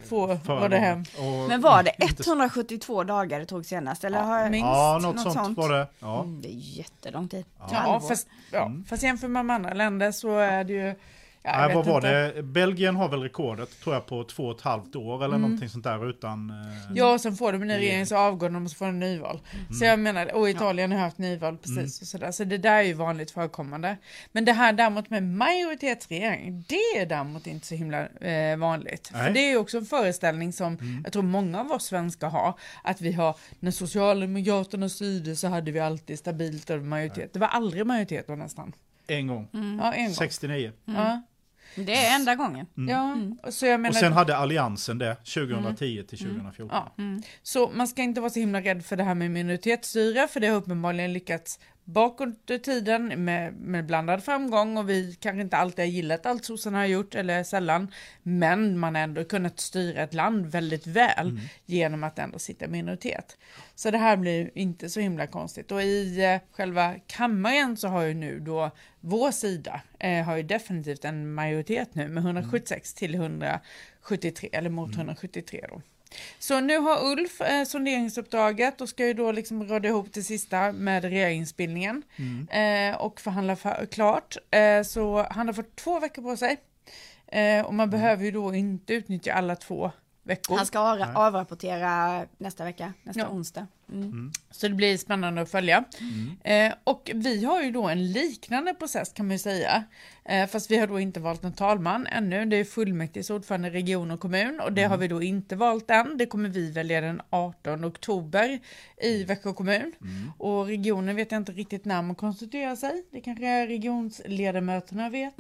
Få 0.10 0.28
var 0.46 0.70
det 0.70 0.78
hem. 0.78 1.04
Och, 1.18 1.50
Men 1.50 1.62
var 1.62 1.84
det 1.84 1.92
172 2.00 3.04
dagar 3.04 3.40
det 3.40 3.46
tog 3.46 3.66
senast? 3.66 4.04
Eller 4.04 4.20
ja, 4.20 4.50
minst, 4.50 4.66
ja 4.66 5.00
något, 5.02 5.16
något 5.16 5.24
sånt, 5.24 5.36
sånt, 5.36 5.58
var 5.58 5.70
det. 5.70 5.88
Ja. 6.00 6.24
Mm, 6.24 6.42
det 6.42 6.48
är 6.48 6.78
jättelång 6.78 7.28
tid. 7.28 7.46
Ja, 7.60 7.68
ja 7.72 8.00
fast, 8.00 8.28
ja, 8.52 8.66
mm. 8.66 8.86
fast 8.86 9.04
jämför 9.04 9.28
man 9.28 9.46
med 9.46 9.56
andra 9.56 9.74
länder 9.74 10.12
så 10.12 10.38
är 10.38 10.64
det 10.64 10.74
ju 10.74 10.96
Ja, 11.46 11.58
Nej, 11.58 11.76
vad 11.76 11.86
var 11.86 11.96
inte. 11.96 12.32
det? 12.32 12.44
Belgien 12.44 12.96
har 12.96 13.10
väl 13.10 13.22
rekordet 13.22 13.82
tror 13.82 13.96
jag 13.96 14.06
på 14.06 14.24
två 14.24 14.44
och 14.44 14.56
ett 14.56 14.62
halvt 14.62 14.96
år 14.96 15.16
eller 15.16 15.36
mm. 15.36 15.42
någonting 15.42 15.70
sånt 15.70 15.84
där 15.84 16.10
utan... 16.10 16.50
Eh, 16.50 16.56
ja, 16.94 17.20
sen 17.20 17.36
får 17.36 17.52
de 17.52 17.62
en 17.62 17.68
ny 17.68 17.74
regering 17.74 18.06
så 18.06 18.18
avgår 18.18 18.50
de 18.50 18.66
och 18.66 18.72
så 18.72 18.78
får 18.78 18.86
de 18.86 19.00
nyval. 19.00 19.40
Mm. 19.54 19.74
Så 19.74 19.86
jag 19.86 20.00
menar, 20.00 20.36
och 20.36 20.50
Italien 20.50 20.92
ja. 20.92 20.98
har 20.98 21.04
haft 21.04 21.18
nyval 21.18 21.58
precis 21.58 21.78
mm. 21.78 21.86
och 21.86 22.08
sådär. 22.08 22.32
Så 22.32 22.44
det 22.44 22.58
där 22.58 22.76
är 22.78 22.82
ju 22.82 22.94
vanligt 22.94 23.32
förekommande. 23.32 23.98
Men 24.32 24.46
det 24.46 24.52
här 24.52 24.74
däremot 24.74 25.10
med 25.10 25.24
majoritetsregering, 25.24 26.66
det 26.68 27.00
är 27.00 27.06
däremot 27.06 27.48
inte 27.48 27.68
så 27.68 27.76
himla 27.76 28.08
eh, 28.08 28.58
vanligt. 28.58 29.10
Nej. 29.14 29.28
För 29.28 29.34
det 29.34 29.52
är 29.52 29.58
också 29.58 29.78
en 29.78 29.86
föreställning 29.86 30.54
som 30.54 30.74
mm. 30.74 31.02
jag 31.04 31.14
tror 31.14 31.24
många 31.24 31.60
av 31.60 31.72
oss 31.72 31.86
svenskar 31.86 32.30
har. 32.30 32.54
Att 32.84 33.02
vi 33.02 33.12
har, 33.12 33.36
när 33.60 33.72
Socialdemokraterna 33.72 34.90
styrde 34.90 35.36
så 35.36 35.48
hade 35.48 35.72
vi 35.72 35.80
alltid 35.80 36.20
stabilt 36.20 36.70
majoritet. 36.70 37.18
Nej. 37.18 37.30
Det 37.34 37.40
var 37.40 37.48
aldrig 37.48 37.86
majoritet 37.86 38.28
då 38.28 38.36
nästan. 38.36 38.74
En 39.08 39.28
gång. 39.28 39.48
Mm. 39.54 39.80
Ja, 39.84 39.94
en 39.94 40.06
gång. 40.06 40.14
69. 40.16 40.72
Ja. 40.86 41.22
Det 41.76 41.96
är 41.96 42.16
enda 42.16 42.36
gången. 42.36 42.66
Mm. 42.78 42.90
Ja, 42.90 43.14
mm. 43.14 43.38
så 43.50 43.66
jag 43.66 43.80
menar, 43.80 43.90
och 43.90 43.96
sen 43.96 44.14
hade 44.14 44.38
alliansen 44.38 44.98
det 44.98 45.16
2010 45.16 45.94
mm. 45.94 46.08
till 46.08 46.20
2014. 46.20 46.70
Ja. 46.72 47.04
Mm. 47.04 47.22
Så 47.44 47.72
man 47.74 47.88
ska 47.88 48.02
inte 48.02 48.22
vara 48.22 48.30
så 48.30 48.40
himla 48.40 48.62
rädd 48.62 48.86
för 48.86 48.96
det 48.96 49.04
här 49.04 49.16
med 49.16 49.32
minoritetsstyre 49.32 50.28
för 50.28 50.40
det 50.40 50.48
har 50.48 50.56
uppenbarligen 50.56 51.14
lyckats 51.14 51.60
bakåt 51.86 52.50
i 52.50 52.60
tiden 52.60 53.26
med, 53.26 53.54
med 53.54 53.86
blandad 53.86 54.24
framgång 54.24 54.78
och 54.78 54.90
vi 54.90 55.18
kanske 55.20 55.42
inte 55.42 55.58
alltid 55.58 55.86
har 55.86 55.90
gillat 55.90 56.26
allt 56.26 56.46
sossarna 56.46 56.78
har 56.78 56.86
gjort 56.86 57.16
eller 57.16 57.44
sällan. 57.44 57.92
Men 58.24 58.80
man 58.80 58.96
har 58.96 59.02
ändå 59.02 59.24
kunnat 59.24 59.60
styra 59.60 60.04
ett 60.04 60.14
land 60.14 60.46
väldigt 60.46 60.88
väl 60.88 61.30
mm. 61.30 61.42
genom 61.66 62.04
att 62.04 62.20
ändå 62.20 62.40
sitta 62.40 62.66
i 62.66 62.68
minoritet. 62.68 63.38
Så 63.76 63.92
det 63.92 63.98
här 63.98 64.18
blir 64.18 64.52
inte 64.54 64.90
så 64.90 65.00
himla 65.00 65.28
konstigt 65.28 65.72
och 65.72 65.84
i 65.84 66.24
eh, 66.24 66.40
själva 66.52 66.96
kammaren 67.08 67.78
så 67.78 67.88
har 67.88 68.02
ju 68.02 68.14
nu 68.14 68.40
då 68.40 68.72
vår 69.00 69.32
sida 69.32 69.82
eh, 70.00 70.24
har 70.24 70.38
ju 70.38 70.44
definitivt 70.44 71.06
en 71.06 71.34
majoritet 71.34 71.96
nu 71.96 72.08
med 72.08 72.24
176 72.24 72.72
mm. 72.72 72.98
till 72.98 73.16
173 73.16 74.50
eller 74.52 74.70
mot 74.70 74.88
mm. 74.88 75.00
173 75.00 75.66
då. 75.70 75.82
Så 76.40 76.60
nu 76.60 76.78
har 76.78 77.12
Ulf 77.12 77.42
eh, 77.42 77.64
sonderingsuppdraget 77.64 78.82
och 78.82 78.90
ska 78.90 79.08
ju 79.08 79.14
då 79.14 79.32
liksom 79.32 79.64
råda 79.64 79.88
ihop 79.88 80.14
det 80.14 80.24
sista 80.24 80.72
med 80.72 81.04
regeringsbildningen 81.04 82.04
mm. 82.16 82.94
eh, 82.94 83.02
och 83.02 83.22
förhandla 83.22 83.56
för, 83.56 83.86
klart. 83.86 84.38
Eh, 84.52 84.84
så 84.84 85.28
han 85.30 85.48
har 85.48 85.54
fått 85.54 85.76
två 85.76 86.00
veckor 86.00 86.22
på 86.22 86.38
sig 86.38 86.58
eh, 87.28 87.66
och 87.66 87.74
man 87.74 87.90
mm. 87.90 87.90
behöver 87.90 88.26
ju 88.26 88.32
då 88.32 88.54
inte 88.54 88.94
utnyttja 88.94 89.34
alla 89.34 89.56
två 89.56 89.92
veckor. 90.26 90.58
Han 90.58 90.66
ska 90.66 90.80
avrapportera 91.16 92.26
nästa 92.38 92.64
vecka, 92.64 92.94
nästa 93.04 93.22
ja. 93.22 93.30
onsdag. 93.30 93.68
Mm. 93.92 94.04
Mm. 94.04 94.32
Så 94.52 94.68
det 94.68 94.74
blir 94.74 94.98
spännande 94.98 95.42
att 95.42 95.52
följa. 95.52 95.84
Mm. 96.00 96.72
Eh, 96.72 96.78
och 96.84 97.12
vi 97.14 97.46
har 97.46 97.62
ju 97.62 97.72
då 97.72 97.84
en 97.84 98.12
liknande 98.12 98.74
process 98.74 99.14
kan 99.14 99.28
man 99.28 99.36
ju 99.36 99.40
säga. 99.40 99.84
Eh, 100.26 100.48
fast 100.48 100.72
vi 100.72 100.78
har 100.78 100.88
då 100.88 101.00
inte 101.00 101.20
valt 101.20 101.44
en 101.44 101.54
talman 101.54 102.08
ännu. 102.08 102.46
Det 102.46 102.58
är 102.58 102.64
fullmäktiges 102.64 103.30
ordförande 103.30 103.70
region 103.70 104.12
och 104.12 104.20
kommun 104.20 104.60
och 104.60 104.74
det 104.74 104.84
har 104.84 104.96
mm. 104.96 105.00
vi 105.00 105.08
då 105.08 105.24
inte 105.24 105.56
valt 105.56 105.92
än. 105.92 106.18
Det 106.18 106.26
kommer 106.26 106.50
vi 106.50 106.72
välja 106.72 107.02
den 107.02 107.22
18 107.30 107.86
oktober 107.86 108.60
i 109.02 109.16
mm. 109.16 109.28
Växjö 109.28 109.54
kommun. 109.54 109.94
Mm. 110.02 110.32
Och 110.38 110.66
regionen 110.66 111.16
vet 111.16 111.32
jag 111.32 111.42
inte 111.42 111.52
riktigt 111.52 111.86
när 111.86 112.02
man 112.02 112.16
konstituerar 112.16 112.76
sig. 112.76 113.04
Det 113.12 113.22
kanske 113.22 113.68
regionsledamöterna 113.68 115.10
vet. 115.10 115.38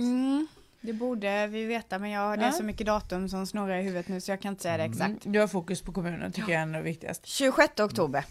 Det 0.86 0.94
borde 0.94 1.48
vi 1.48 1.65
veta 1.65 2.00
men 2.00 2.10
jag, 2.10 2.39
det 2.39 2.46
är 2.46 2.51
så 2.51 2.63
mycket 2.63 2.88
datum 2.88 3.30
som 3.30 3.48
snurrar 3.48 3.77
i 3.77 3.82
huvudet 3.82 4.08
nu 4.08 4.22
så 4.22 4.32
jag 4.32 4.42
kan 4.42 4.54
inte 4.54 4.63
säga 4.63 4.77
det 4.77 4.84
exakt. 4.84 5.25
Mm, 5.25 5.34
du 5.34 5.39
har 5.39 5.48
fokus 5.48 5.82
på 5.82 5.92
kommunen 5.92 6.32
tycker 6.32 6.54
jag 6.54 6.62
är 6.62 6.82
viktigast. 6.82 7.25
26 7.25 7.80
oktober. 7.80 8.25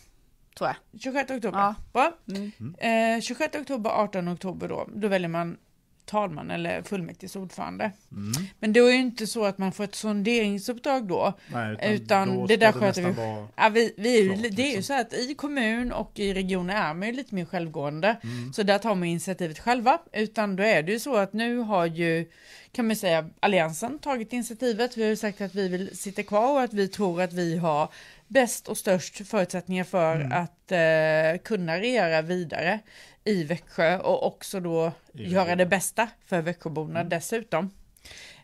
Tror 0.58 0.68
jag. 0.68 1.00
26 1.00 1.30
oktober, 1.30 1.58
ja. 1.58 1.74
bra. 1.92 2.12
Mm. 2.28 3.16
Eh, 3.16 3.20
26 3.20 3.56
oktober, 3.56 3.90
18 3.90 4.28
oktober 4.28 4.68
då, 4.68 4.88
då 4.94 5.08
väljer 5.08 5.28
man 5.28 5.56
talman 6.04 6.50
eller 6.50 6.82
fullmäktiges 6.82 7.36
ordförande. 7.36 7.92
Mm. 8.12 8.32
Men 8.58 8.72
det 8.72 8.80
är 8.80 8.90
ju 8.90 8.96
inte 8.96 9.26
så 9.26 9.44
att 9.44 9.58
man 9.58 9.72
får 9.72 9.84
ett 9.84 9.94
sonderingsuppdrag 9.94 11.08
då. 11.08 11.32
Nej, 11.52 11.72
utan, 11.72 11.92
utan 12.30 12.46
det 12.46 12.56
där 12.56 12.72
sköter 12.72 13.02
vi. 13.02 13.14
Ja, 13.56 13.68
vi, 13.68 13.94
vi 13.96 14.20
är, 14.20 14.36
klart, 14.36 14.56
det 14.56 14.62
är 14.62 14.66
ju 14.66 14.76
liksom. 14.76 14.82
så 14.82 15.00
att 15.00 15.14
i 15.14 15.34
kommun 15.34 15.92
och 15.92 16.12
i 16.14 16.34
regioner 16.34 16.74
är 16.90 16.94
man 16.94 17.08
ju 17.08 17.14
lite 17.14 17.34
mer 17.34 17.44
självgående. 17.44 18.16
Mm. 18.22 18.52
Så 18.52 18.62
där 18.62 18.78
tar 18.78 18.94
man 18.94 19.08
initiativet 19.08 19.58
själva. 19.58 19.98
Utan 20.12 20.56
då 20.56 20.62
är 20.62 20.82
det 20.82 20.92
ju 20.92 20.98
så 21.00 21.16
att 21.16 21.32
nu 21.32 21.58
har 21.58 21.86
ju 21.86 22.26
kan 22.74 22.86
man 22.86 22.96
säga 22.96 23.30
Alliansen 23.40 23.98
tagit 23.98 24.32
initiativet. 24.32 24.96
Vi 24.96 25.02
har 25.02 25.10
ju 25.10 25.16
sagt 25.16 25.40
att 25.40 25.54
vi 25.54 25.68
vill 25.68 25.98
sitta 25.98 26.22
kvar 26.22 26.52
och 26.52 26.62
att 26.62 26.72
vi 26.72 26.88
tror 26.88 27.22
att 27.22 27.32
vi 27.32 27.56
har 27.56 27.88
bäst 28.34 28.68
och 28.68 28.76
störst 28.76 29.28
förutsättningar 29.28 29.84
för 29.84 30.16
mm. 30.16 30.32
att 30.32 30.72
eh, 30.72 31.42
kunna 31.44 31.78
regera 31.78 32.22
vidare 32.22 32.80
i 33.24 33.44
Växjö 33.44 33.98
och 33.98 34.26
också 34.26 34.60
då 34.60 34.92
I 35.12 35.24
göra 35.28 35.56
det 35.56 35.66
bästa 35.66 36.08
för 36.26 36.42
Växjöborna 36.42 37.00
mm. 37.00 37.08
dessutom. 37.08 37.70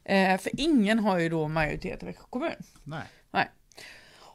Eh, 0.04 0.38
för 0.38 0.60
ingen 0.60 0.98
har 0.98 1.18
ju 1.18 1.28
då 1.28 1.48
majoritet 1.48 2.02
i 2.02 2.06
Växjö 2.06 2.24
kommun. 2.30 2.62
Nej. 2.84 3.02
Nej. 3.30 3.48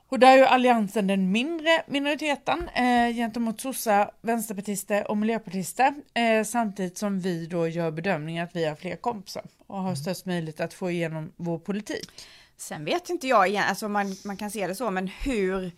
Och 0.07 0.19
där 0.19 0.33
är 0.33 0.37
ju 0.37 0.45
Alliansen 0.45 1.07
den 1.07 1.31
mindre 1.31 1.83
minoriteten 1.87 2.69
eh, 2.69 3.15
gentemot 3.15 3.61
sossar, 3.61 4.11
vänsterpartister 4.21 5.11
och 5.11 5.17
miljöpartister. 5.17 5.93
Eh, 6.13 6.43
samtidigt 6.43 6.97
som 6.97 7.19
vi 7.19 7.45
då 7.45 7.67
gör 7.67 7.91
bedömningen 7.91 8.43
att 8.43 8.55
vi 8.55 8.65
har 8.65 8.75
fler 8.75 8.95
kompisar 8.95 9.43
och 9.67 9.77
har 9.77 9.83
mm. 9.83 9.95
störst 9.95 10.25
möjlighet 10.25 10.59
att 10.59 10.73
få 10.73 10.91
igenom 10.91 11.31
vår 11.35 11.59
politik. 11.59 12.11
Sen 12.57 12.85
vet 12.85 13.09
inte 13.09 13.27
jag 13.27 13.47
igen, 13.47 13.65
alltså 13.69 13.87
man, 13.89 14.15
man 14.25 14.37
kan 14.37 14.51
se 14.51 14.67
det 14.67 14.75
så, 14.75 14.91
men 14.91 15.07
hur 15.07 15.71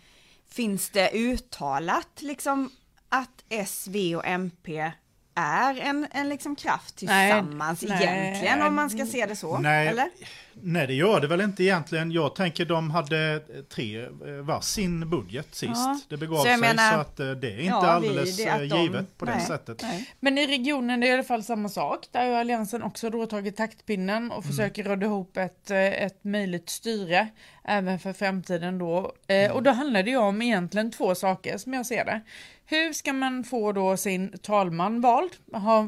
finns 0.50 0.90
det 0.90 1.12
uttalat 1.14 2.22
liksom 2.22 2.70
att 3.10 3.44
S, 3.50 3.88
V 3.90 4.16
och 4.16 4.26
MP 4.26 4.92
är 5.38 5.80
en, 5.80 6.08
en 6.12 6.30
liksom 6.30 6.56
kraft 6.56 6.96
tillsammans 6.96 7.82
nej, 7.82 8.04
egentligen 8.04 8.60
nej, 8.60 8.68
om 8.68 8.76
man 8.76 8.90
ska 8.90 9.06
se 9.06 9.26
det 9.26 9.36
så? 9.36 9.58
Nej, 9.58 9.88
eller? 9.88 10.10
nej, 10.54 10.88
det 10.88 10.94
gör 10.94 11.20
det 11.20 11.28
väl 11.28 11.42
inte 11.42 11.64
egentligen. 11.64 12.12
Jag 12.12 12.36
tänker 12.36 12.66
de 12.66 12.92
hade 12.92 13.42
tre 13.76 14.04
eh, 14.06 14.10
var 14.42 14.62
sin 14.62 15.10
budget 15.10 15.56
sist. 15.56 15.72
Ja. 15.76 16.00
Det 16.10 16.18
begav 16.18 16.44
sig 16.44 16.58
menar, 16.58 16.94
så 16.94 17.00
att 17.00 17.20
eh, 17.20 17.32
det 17.32 17.48
är 17.48 17.60
inte 17.60 17.66
ja, 17.66 17.88
alldeles 17.88 18.40
vi, 18.40 18.44
det 18.44 18.50
eh, 18.50 18.82
givet 18.82 19.08
de, 19.08 19.18
på 19.18 19.26
nej, 19.26 19.36
det 19.40 19.46
sättet. 19.46 19.84
Men 20.20 20.38
i 20.38 20.48
regionen 20.48 21.04
är 21.04 21.08
det 21.08 21.12
i 21.12 21.14
alla 21.14 21.24
fall 21.24 21.44
samma 21.44 21.70
sak. 21.70 22.08
Där 22.12 22.30
har 22.30 22.40
Alliansen 22.40 22.84
också 22.84 23.10
då 23.10 23.26
tagit 23.26 23.58
taktpinnen 23.58 24.32
och 24.32 24.44
mm. 24.44 24.48
försöker 24.48 24.84
råda 24.84 25.06
ihop 25.06 25.38
ett, 25.38 25.72
ett 25.72 26.24
möjligt 26.24 26.70
styre 26.70 27.28
även 27.64 28.00
för 28.00 28.14
framtiden 28.14 28.78
då. 28.78 29.12
Mm. 29.28 29.52
Och 29.52 29.64
då 29.64 29.72
handlar 29.72 30.04
det 30.04 30.10
ju 30.10 30.18
om 30.18 30.42
egentligen 30.42 30.92
två 30.92 31.16
saker 31.16 31.58
som 31.58 31.74
jag 31.74 31.86
ser 31.86 32.06
det. 32.06 32.22
Hur 32.70 32.94
ska 32.94 33.14
man 33.14 33.44
få 33.44 33.72
då 33.72 33.98
sin 33.98 34.38
talman 34.42 35.02
vald? 35.02 35.32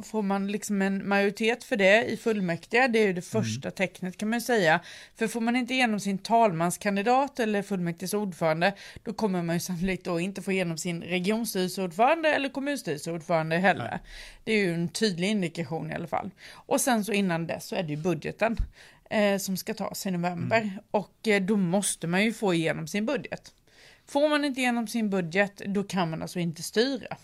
får 0.06 0.22
man 0.22 0.52
liksom 0.52 0.82
en 0.82 1.08
majoritet 1.08 1.64
för 1.64 1.76
det 1.76 2.04
i 2.06 2.18
fullmäktige? 2.18 2.88
Det 2.88 3.00
är 3.00 3.08
ju 3.08 3.14
det 3.14 3.34
mm. 3.34 3.44
första 3.44 3.68
mm. 3.68 3.76
tecknet 3.76 4.18
kan 4.18 4.30
man 4.30 4.42
säga. 4.42 4.80
För 5.16 5.28
får 5.28 5.42
man 5.42 5.56
inte 5.56 5.74
igenom 5.74 6.00
sin 6.00 6.18
talmanskandidat 6.18 7.40
eller 7.40 7.62
fullmäktiges 7.62 8.14
ordförande, 8.14 8.74
då 9.04 9.14
kommer 9.14 9.44
man 9.44 9.56
ju 9.56 9.60
sannolikt 9.60 10.06
då 10.06 10.20
inte 10.20 10.42
få 10.42 10.52
igenom 10.52 10.78
sin 10.78 11.02
regionstyrelseordförande 11.02 12.34
eller 12.34 12.50
kommunstyrelseordförande 12.50 13.58
heller. 13.58 13.90
Nej. 13.92 14.00
Det 14.44 14.52
är 14.52 14.58
ju 14.58 14.74
en 14.74 14.90
tydlig 14.90 15.28
indikation 15.28 15.92
i 15.92 15.96
alla 15.96 16.08
fall. 16.08 16.32
Och 16.54 16.82
sen 16.82 17.06
så 17.06 17.12
innan 17.12 17.48
dess 17.48 17.66
så 17.66 17.76
är 17.76 17.84
det 17.84 17.94
ju 17.94 17.98
budgeten 17.98 18.58
eh, 19.10 19.38
som 19.38 19.58
ska 19.58 19.74
tas 19.74 20.06
i 20.06 20.12
november 20.12 20.62
mm. 20.62 20.80
och 20.92 21.28
eh, 21.28 21.42
då 21.42 21.56
måste 21.58 22.08
man 22.08 22.24
ju 22.24 22.34
få 22.34 22.54
igenom 22.54 22.88
sin 22.88 23.06
budget. 23.06 23.54
Får 24.10 24.30
man 24.30 24.46
inte 24.46 24.60
igenom 24.60 24.88
sin 24.88 25.10
budget, 25.10 25.62
då 25.66 25.84
kan 25.84 26.10
man 26.10 26.22
alltså 26.22 26.40
inte 26.40 26.64
styra. 26.64 27.18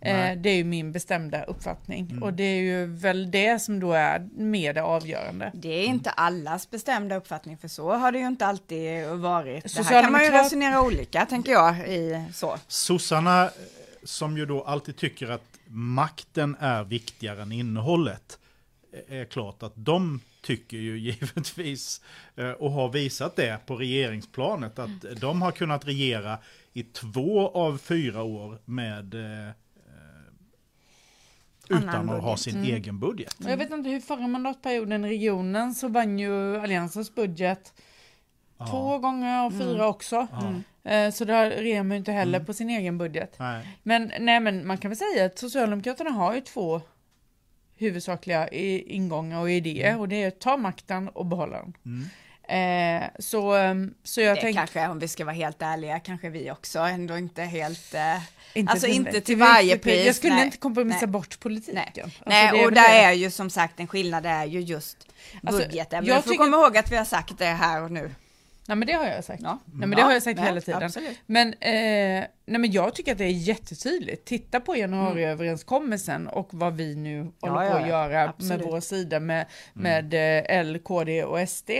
Eh, 0.00 0.36
det 0.36 0.50
är 0.50 0.54
ju 0.54 0.64
min 0.64 0.92
bestämda 0.92 1.42
uppfattning 1.42 2.08
mm. 2.10 2.22
och 2.22 2.32
det 2.32 2.42
är 2.42 2.60
ju 2.60 2.86
väl 2.86 3.30
det 3.30 3.58
som 3.58 3.80
då 3.80 3.92
är 3.92 4.28
mer 4.36 4.74
det 4.74 4.82
avgörande. 4.82 5.52
Det 5.54 5.68
är 5.68 5.84
inte 5.84 6.10
allas 6.10 6.70
bestämda 6.70 7.16
uppfattning 7.16 7.58
för 7.58 7.68
så 7.68 7.92
har 7.92 8.12
det 8.12 8.18
ju 8.18 8.26
inte 8.26 8.46
alltid 8.46 9.06
varit. 9.06 9.76
Det 9.76 9.82
här 9.82 10.02
kan 10.02 10.12
man 10.12 10.24
ju 10.24 10.30
resonera 10.30 10.82
olika 10.82 11.26
tänker 11.26 11.52
jag 11.52 11.88
i 11.88 12.24
så. 12.32 12.58
Sossarna 12.68 13.44
eh, 13.44 13.50
som 14.04 14.36
ju 14.38 14.46
då 14.46 14.62
alltid 14.62 14.96
tycker 14.96 15.30
att 15.30 15.58
makten 15.66 16.56
är 16.60 16.84
viktigare 16.84 17.42
än 17.42 17.52
innehållet 17.52 18.38
är 19.08 19.24
klart 19.24 19.62
att 19.62 19.72
de 19.74 20.20
tycker 20.42 20.76
ju 20.76 20.98
givetvis 21.10 22.00
eh, 22.36 22.50
och 22.50 22.70
har 22.70 22.88
visat 22.88 23.36
det 23.36 23.66
på 23.66 23.76
regeringsplanet 23.76 24.78
att 24.78 25.04
mm. 25.04 25.18
de 25.20 25.42
har 25.42 25.52
kunnat 25.52 25.86
regera 25.86 26.38
i 26.72 26.82
två 26.82 27.48
av 27.48 27.78
fyra 27.78 28.22
år 28.22 28.58
med 28.64 29.14
eh, 29.14 29.50
utan 31.68 32.10
att 32.10 32.22
ha 32.22 32.36
sin 32.36 32.56
mm. 32.56 32.74
egen 32.74 32.98
budget. 32.98 33.36
Jag 33.38 33.56
vet 33.56 33.70
inte 33.70 33.90
hur 33.90 34.00
förra 34.00 34.26
mandatperioden 34.26 35.04
i 35.04 35.08
regionen 35.08 35.74
så 35.74 35.88
vann 35.88 36.18
ju 36.18 36.56
Alliansens 36.60 37.14
budget 37.14 37.74
ja. 38.58 38.66
två 38.66 38.98
gånger 38.98 39.46
och 39.46 39.52
fyra 39.52 39.74
mm. 39.74 39.86
också. 39.86 40.26
Ja. 40.32 40.90
Eh, 40.90 41.10
så 41.10 41.24
där 41.24 41.50
reger 41.50 41.82
man 41.82 41.90
ju 41.90 41.96
inte 41.98 42.12
heller 42.12 42.38
mm. 42.38 42.46
på 42.46 42.52
sin 42.52 42.70
egen 42.70 42.98
budget. 42.98 43.36
Nej. 43.38 43.78
Men 43.82 44.12
nej 44.20 44.40
men 44.40 44.66
man 44.66 44.78
kan 44.78 44.90
väl 44.90 44.98
säga 44.98 45.26
att 45.26 45.38
Socialdemokraterna 45.38 46.10
har 46.10 46.34
ju 46.34 46.40
två 46.40 46.80
huvudsakliga 47.78 48.48
ingångar 48.48 49.40
och 49.40 49.50
idéer 49.50 49.88
mm. 49.88 50.00
och 50.00 50.08
det 50.08 50.22
är 50.22 50.28
att 50.28 50.40
ta 50.40 50.56
makten 50.56 51.08
och 51.08 51.26
behålla 51.26 51.56
den. 51.56 51.74
Mm. 51.86 52.08
Eh, 52.48 53.08
så, 53.18 53.54
ehm, 53.54 53.94
så 54.04 54.20
jag 54.20 54.36
det 54.36 54.40
tänk... 54.40 54.56
kanske, 54.56 54.88
om 54.88 54.98
vi 54.98 55.08
ska 55.08 55.24
vara 55.24 55.34
helt 55.34 55.62
ärliga, 55.62 56.00
kanske 56.00 56.28
vi 56.28 56.50
också 56.50 56.78
ändå 56.78 57.18
inte 57.18 57.42
helt, 57.42 57.94
eh, 57.94 58.00
inte 58.54 58.72
alltså 58.72 58.86
till, 58.86 58.96
inte 58.96 59.20
till, 59.20 59.36
varje 59.36 59.78
pris. 59.78 60.06
Jag 60.06 60.14
skulle 60.14 60.34
nej, 60.34 60.44
inte 60.44 60.56
kompromissa 60.56 60.98
nej. 61.00 61.06
bort 61.06 61.40
politiken. 61.40 61.76
Nej, 62.26 62.48
alltså, 62.48 62.56
nej 62.56 62.66
och 62.66 62.72
där 62.72 62.88
det. 62.88 63.04
är 63.04 63.12
ju 63.12 63.30
som 63.30 63.50
sagt 63.50 63.80
en 63.80 63.86
skillnad, 63.86 64.22
det 64.22 64.28
är 64.28 64.44
ju 64.44 64.60
just 64.60 65.08
alltså, 65.42 65.62
budgeten. 65.62 66.04
Men 66.04 66.14
jag 66.14 66.24
får 66.24 66.30
tycker... 66.30 66.44
komma 66.44 66.56
ihåg 66.56 66.76
att 66.76 66.92
vi 66.92 66.96
har 66.96 67.04
sagt 67.04 67.38
det 67.38 67.44
här 67.44 67.82
och 67.82 67.90
nu. 67.90 68.10
Nej 68.68 68.76
men 68.76 68.86
det 68.86 68.92
har 68.92 69.06
jag 69.06 69.24
sagt. 69.24 69.42
Ja. 69.42 69.58
Nej 69.64 69.88
men 69.88 69.96
det 69.96 70.02
har 70.02 70.12
jag 70.12 70.22
sagt 70.22 70.38
ja, 70.38 70.44
hela 70.46 70.60
tiden. 70.60 70.82
Absolut. 70.82 71.20
Men, 71.26 71.48
eh, 71.48 71.60
nej, 71.60 72.28
men 72.46 72.72
jag 72.72 72.94
tycker 72.94 73.12
att 73.12 73.18
det 73.18 73.24
är 73.24 73.30
jättetydligt. 73.30 74.24
Titta 74.24 74.60
på 74.60 74.76
januariöverenskommelsen 74.76 76.28
och 76.28 76.48
vad 76.52 76.76
vi 76.76 76.94
nu 76.96 77.32
håller 77.40 77.62
ja, 77.62 77.70
på 77.70 77.76
att 77.76 77.88
göra 77.88 78.28
absolut. 78.28 78.60
med 78.60 78.70
vår 78.70 78.80
sida 78.80 79.20
med, 79.20 79.46
med 79.72 80.14
mm. 80.14 80.46
L, 80.48 80.78
KD 80.84 81.24
och 81.24 81.48
SD. 81.48 81.70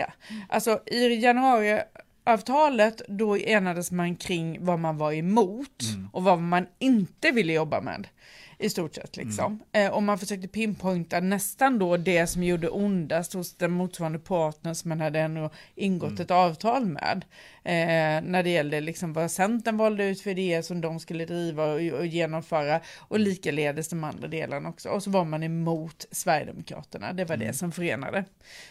Alltså 0.48 0.80
i 0.86 1.14
januariavtalet 1.14 3.02
då 3.08 3.36
enades 3.36 3.90
man 3.90 4.16
kring 4.16 4.64
vad 4.64 4.78
man 4.78 4.98
var 4.98 5.12
emot 5.12 5.82
mm. 5.94 6.08
och 6.12 6.22
vad 6.22 6.38
man 6.38 6.66
inte 6.78 7.30
ville 7.30 7.52
jobba 7.52 7.80
med 7.80 8.08
i 8.58 8.70
stort 8.70 8.94
sett 8.94 9.16
liksom. 9.16 9.60
Mm. 9.72 9.86
Eh, 9.86 9.94
och 9.94 10.02
man 10.02 10.18
försökte 10.18 10.48
pinpointa 10.48 11.20
nästan 11.20 11.78
då 11.78 11.96
det 11.96 12.26
som 12.26 12.42
gjorde 12.42 12.68
ondast 12.68 13.32
hos 13.32 13.54
den 13.56 13.70
motsvarande 13.70 14.18
partner 14.18 14.74
som 14.74 14.88
man 14.88 15.00
hade 15.00 15.20
ändå 15.20 15.50
ingått 15.74 16.10
mm. 16.10 16.22
ett 16.22 16.30
avtal 16.30 16.86
med. 16.86 17.24
Eh, 17.64 18.22
när 18.22 18.42
det 18.42 18.50
gällde 18.50 18.80
liksom 18.80 19.12
vad 19.12 19.30
Centern 19.30 19.76
valde 19.76 20.04
ut 20.04 20.20
för 20.20 20.30
idéer 20.30 20.62
som 20.62 20.80
de 20.80 21.00
skulle 21.00 21.24
driva 21.24 21.64
och, 21.64 21.98
och 21.98 22.06
genomföra 22.06 22.80
och 22.98 23.18
likaledes 23.18 23.88
de 23.88 24.04
andra 24.04 24.28
delarna 24.28 24.68
också. 24.68 24.88
Och 24.88 25.02
så 25.02 25.10
var 25.10 25.24
man 25.24 25.42
emot 25.42 26.06
Sverigedemokraterna, 26.10 27.12
det 27.12 27.24
var 27.24 27.34
mm. 27.34 27.46
det 27.46 27.52
som 27.52 27.72
förenade. 27.72 28.24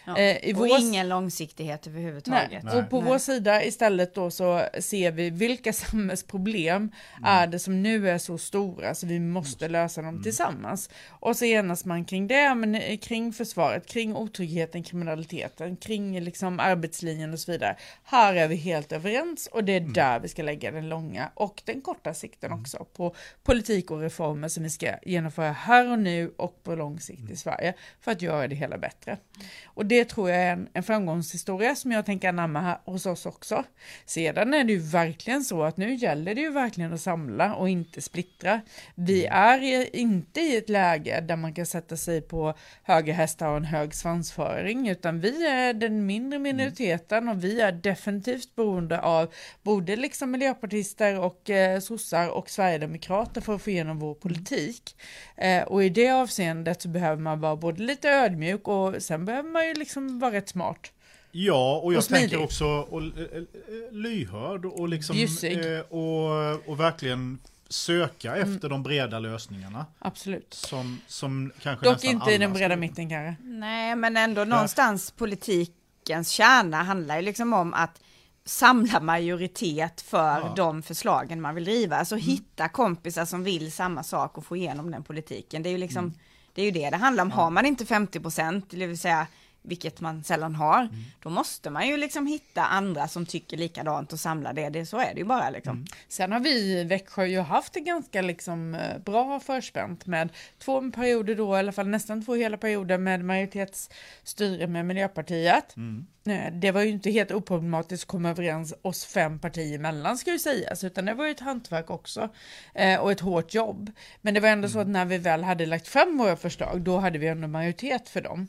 Ja. 0.06 0.18
Eh, 0.18 0.54
och 0.54 0.58
vår... 0.58 0.80
ingen 0.80 1.08
långsiktighet 1.08 1.86
överhuvudtaget. 1.86 2.64
Nej. 2.64 2.76
Och 2.76 2.90
på 2.90 3.00
Nej. 3.00 3.10
vår 3.10 3.18
sida 3.18 3.64
istället 3.64 4.14
då 4.14 4.30
så 4.30 4.64
ser 4.80 5.10
vi 5.12 5.30
vilka 5.30 5.72
samhällsproblem 5.72 6.76
mm. 6.76 6.92
är 7.24 7.46
det 7.46 7.58
som 7.58 7.82
nu 7.82 8.10
är 8.10 8.18
så 8.18 8.38
stora 8.38 8.94
så 8.94 9.06
vi 9.06 9.20
måste 9.20 9.68
lösa 9.68 9.77
dem 9.86 10.08
mm. 10.08 10.22
tillsammans. 10.22 10.90
Och 11.08 11.36
så 11.36 11.44
enas 11.44 11.84
man 11.84 12.04
kring 12.04 12.26
det, 12.26 12.54
men 12.54 12.74
eh, 12.74 12.98
kring 12.98 13.32
försvaret, 13.32 13.86
kring 13.86 14.16
otryggheten, 14.16 14.82
kriminaliteten, 14.82 15.76
kring 15.76 16.20
liksom 16.20 16.60
arbetslinjen 16.60 17.32
och 17.32 17.38
så 17.38 17.52
vidare. 17.52 17.76
Här 18.04 18.34
är 18.34 18.48
vi 18.48 18.56
helt 18.56 18.92
överens 18.92 19.46
och 19.46 19.64
det 19.64 19.72
är 19.72 19.80
mm. 19.80 19.92
där 19.92 20.20
vi 20.20 20.28
ska 20.28 20.42
lägga 20.42 20.70
den 20.70 20.88
långa 20.88 21.30
och 21.34 21.62
den 21.64 21.80
korta 21.80 22.14
sikten 22.14 22.50
mm. 22.50 22.60
också 22.60 22.86
på 22.96 23.14
politik 23.42 23.90
och 23.90 24.00
reformer 24.00 24.48
som 24.48 24.62
vi 24.62 24.70
ska 24.70 24.86
genomföra 25.02 25.52
här 25.52 25.92
och 25.92 25.98
nu 25.98 26.32
och 26.36 26.62
på 26.62 26.74
lång 26.74 27.00
sikt 27.00 27.18
i 27.18 27.22
mm. 27.22 27.36
Sverige 27.36 27.74
för 28.00 28.12
att 28.12 28.22
göra 28.22 28.48
det 28.48 28.54
hela 28.54 28.78
bättre. 28.78 29.18
Och 29.66 29.86
det 29.86 30.04
tror 30.04 30.30
jag 30.30 30.38
är 30.38 30.52
en, 30.52 30.68
en 30.72 30.82
framgångshistoria 30.82 31.74
som 31.74 31.92
jag 31.92 32.06
tänker 32.06 32.28
anamma 32.28 32.60
här 32.60 32.78
hos 32.84 33.06
oss 33.06 33.26
också. 33.26 33.64
Sedan 34.06 34.54
är 34.54 34.64
det 34.64 34.72
ju 34.72 34.78
verkligen 34.78 35.44
så 35.44 35.62
att 35.62 35.76
nu 35.76 35.94
gäller 35.94 36.34
det 36.34 36.40
ju 36.40 36.50
verkligen 36.50 36.92
att 36.92 37.00
samla 37.00 37.54
och 37.54 37.68
inte 37.68 38.02
splittra. 38.02 38.60
Vi 38.94 39.26
mm. 39.26 39.38
Är 39.74 39.96
inte 39.96 40.40
i 40.40 40.56
ett 40.56 40.68
läge 40.68 41.20
där 41.20 41.36
man 41.36 41.54
kan 41.54 41.66
sätta 41.66 41.96
sig 41.96 42.20
på 42.20 42.54
höga 42.82 43.12
hästar 43.12 43.48
och 43.48 43.56
en 43.56 43.64
hög 43.64 43.94
svansföring, 43.94 44.88
utan 44.88 45.20
vi 45.20 45.46
är 45.46 45.72
den 45.74 46.06
mindre 46.06 46.38
minoriteten 46.38 47.28
och 47.28 47.44
vi 47.44 47.60
är 47.60 47.72
definitivt 47.72 48.56
beroende 48.56 49.00
av 49.00 49.34
både 49.62 49.96
liksom 49.96 50.30
miljöpartister 50.30 51.18
och 51.18 51.50
eh, 51.50 51.80
sossar 51.80 52.28
och 52.28 52.50
sverigedemokrater 52.50 53.40
för 53.40 53.54
att 53.54 53.62
få 53.62 53.70
igenom 53.70 53.98
vår 53.98 54.14
politik. 54.14 54.96
Eh, 55.36 55.62
och 55.62 55.84
i 55.84 55.88
det 55.88 56.10
avseendet 56.10 56.82
så 56.82 56.88
behöver 56.88 57.22
man 57.22 57.40
vara 57.40 57.56
både 57.56 57.82
lite 57.82 58.08
ödmjuk 58.08 58.68
och 58.68 59.02
sen 59.02 59.24
behöver 59.24 59.50
man 59.50 59.68
ju 59.68 59.74
liksom 59.74 60.18
vara 60.18 60.32
rätt 60.32 60.48
smart. 60.48 60.92
Ja, 61.32 61.80
och 61.84 61.92
jag 61.92 61.98
och 61.98 62.04
tänker 62.04 62.42
också 62.42 62.66
och, 62.66 63.02
eh, 63.02 63.08
eh, 63.08 63.92
lyhörd 63.92 64.64
och 64.64 64.88
liksom 64.88 65.16
eh, 65.16 65.80
och, 65.80 66.68
och 66.68 66.80
verkligen 66.80 67.38
söka 67.68 68.36
mm. 68.36 68.54
efter 68.54 68.68
de 68.68 68.82
breda 68.82 69.18
lösningarna. 69.18 69.86
Absolut. 69.98 70.54
Som, 70.54 71.00
som 71.06 71.52
kanske 71.62 71.86
Dock 71.86 72.04
inte 72.04 72.30
i 72.30 72.38
den 72.38 72.52
breda 72.52 72.76
mitten 72.76 73.08
kanske. 73.08 73.42
Nej, 73.44 73.96
men 73.96 74.16
ändå 74.16 74.44
någonstans 74.44 75.10
politikens 75.10 76.30
kärna 76.30 76.82
handlar 76.82 77.16
ju 77.16 77.22
liksom 77.22 77.52
om 77.52 77.74
att 77.74 78.00
samla 78.44 79.00
majoritet 79.00 80.00
för 80.00 80.40
ja. 80.40 80.52
de 80.56 80.82
förslagen 80.82 81.40
man 81.40 81.54
vill 81.54 81.64
driva. 81.64 81.96
Alltså 81.96 82.14
mm. 82.14 82.26
hitta 82.26 82.68
kompisar 82.68 83.24
som 83.24 83.44
vill 83.44 83.72
samma 83.72 84.02
sak 84.02 84.38
och 84.38 84.44
få 84.44 84.56
igenom 84.56 84.90
den 84.90 85.02
politiken. 85.02 85.62
Det 85.62 85.68
är 85.68 85.72
ju 85.72 85.78
liksom, 85.78 86.04
mm. 86.04 86.18
det 86.52 86.62
är 86.62 86.64
ju 86.64 86.70
det 86.70 86.90
det 86.90 86.96
handlar 86.96 87.22
om. 87.22 87.30
Ja. 87.30 87.36
Har 87.36 87.50
man 87.50 87.66
inte 87.66 87.86
50 87.86 88.20
procent, 88.20 88.66
det 88.70 88.86
vill 88.86 88.98
säga 88.98 89.26
vilket 89.62 90.00
man 90.00 90.24
sällan 90.24 90.54
har, 90.54 90.80
mm. 90.80 90.94
då 91.22 91.30
måste 91.30 91.70
man 91.70 91.88
ju 91.88 91.96
liksom 91.96 92.26
hitta 92.26 92.64
andra 92.64 93.08
som 93.08 93.26
tycker 93.26 93.56
likadant 93.56 94.12
och 94.12 94.20
samla 94.20 94.52
det. 94.52 94.68
det 94.68 94.86
så 94.86 94.98
är 94.98 95.14
det 95.14 95.20
ju 95.20 95.24
bara 95.24 95.50
liksom. 95.50 95.76
Mm. 95.76 95.86
Sen 96.08 96.32
har 96.32 96.40
vi 96.40 96.80
i 96.80 96.84
Växjö 96.84 97.26
ju 97.26 97.40
haft 97.40 97.72
det 97.72 97.80
ganska 97.80 98.22
liksom 98.22 98.74
eh, 98.74 98.98
bra 98.98 99.40
förspänt 99.40 100.06
med 100.06 100.28
två 100.58 100.90
perioder 100.90 101.34
då, 101.34 101.56
i 101.56 101.58
alla 101.58 101.72
fall 101.72 101.88
nästan 101.88 102.24
två 102.24 102.34
hela 102.34 102.56
perioder 102.56 102.98
med 102.98 103.24
majoritetsstyre 103.24 104.66
med 104.66 104.86
Miljöpartiet. 104.86 105.76
Mm. 105.76 106.06
Det 106.52 106.70
var 106.70 106.82
ju 106.82 106.88
inte 106.88 107.10
helt 107.10 107.30
oproblematiskt 107.30 108.04
att 108.04 108.08
komma 108.08 108.30
överens 108.30 108.74
oss 108.82 109.04
fem 109.04 109.38
partier 109.38 109.74
emellan 109.74 110.18
ska 110.18 110.32
ju 110.32 110.38
sägas, 110.38 110.84
utan 110.84 111.04
det 111.04 111.14
var 111.14 111.24
ju 111.24 111.30
ett 111.30 111.40
hantverk 111.40 111.90
också 111.90 112.28
eh, 112.74 113.00
och 113.00 113.12
ett 113.12 113.20
hårt 113.20 113.54
jobb. 113.54 113.90
Men 114.20 114.34
det 114.34 114.40
var 114.40 114.48
ändå 114.48 114.66
mm. 114.66 114.70
så 114.70 114.78
att 114.78 114.88
när 114.88 115.04
vi 115.04 115.18
väl 115.18 115.44
hade 115.44 115.66
lagt 115.66 115.88
fram 115.88 116.18
våra 116.18 116.36
förslag, 116.36 116.80
då 116.80 116.98
hade 116.98 117.18
vi 117.18 117.26
ändå 117.26 117.48
majoritet 117.48 118.08
för 118.08 118.20
dem. 118.20 118.48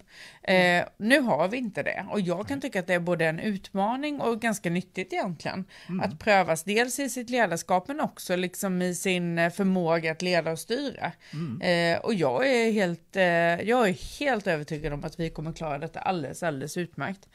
Nu 1.01 1.19
har 1.19 1.47
vi 1.47 1.57
inte 1.57 1.83
det 1.83 2.05
och 2.09 2.21
jag 2.21 2.47
kan 2.47 2.61
tycka 2.61 2.79
att 2.79 2.87
det 2.87 2.93
är 2.93 2.99
både 2.99 3.25
en 3.25 3.39
utmaning 3.39 4.21
och 4.21 4.41
ganska 4.41 4.69
nyttigt 4.69 5.13
egentligen 5.13 5.65
mm. 5.89 5.99
att 5.99 6.19
prövas 6.19 6.63
dels 6.63 6.99
i 6.99 7.09
sitt 7.09 7.29
ledarskap 7.29 7.87
men 7.87 7.99
också 7.99 8.35
liksom 8.35 8.81
i 8.81 8.95
sin 8.95 9.37
eh, 9.37 9.51
förmåga 9.51 10.11
att 10.11 10.21
leda 10.21 10.51
och 10.51 10.59
styra. 10.59 11.11
Mm. 11.33 11.61
Eh, 11.61 11.99
och 11.99 12.13
jag 12.13 12.47
är 12.47 12.71
helt, 12.71 13.15
eh, 13.15 13.23
jag 13.69 13.89
är 13.89 14.19
helt 14.19 14.47
övertygad 14.47 14.93
om 14.93 15.03
att 15.03 15.19
vi 15.19 15.29
kommer 15.29 15.53
klara 15.53 15.77
detta 15.77 15.99
alldeles, 15.99 16.43
alldeles 16.43 16.77
utmärkt. 16.77 17.29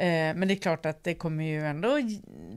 Eh, 0.00 0.34
men 0.34 0.48
det 0.48 0.54
är 0.54 0.56
klart 0.56 0.86
att 0.86 1.04
det 1.04 1.14
kommer 1.14 1.44
ju 1.44 1.66
ändå, 1.66 1.98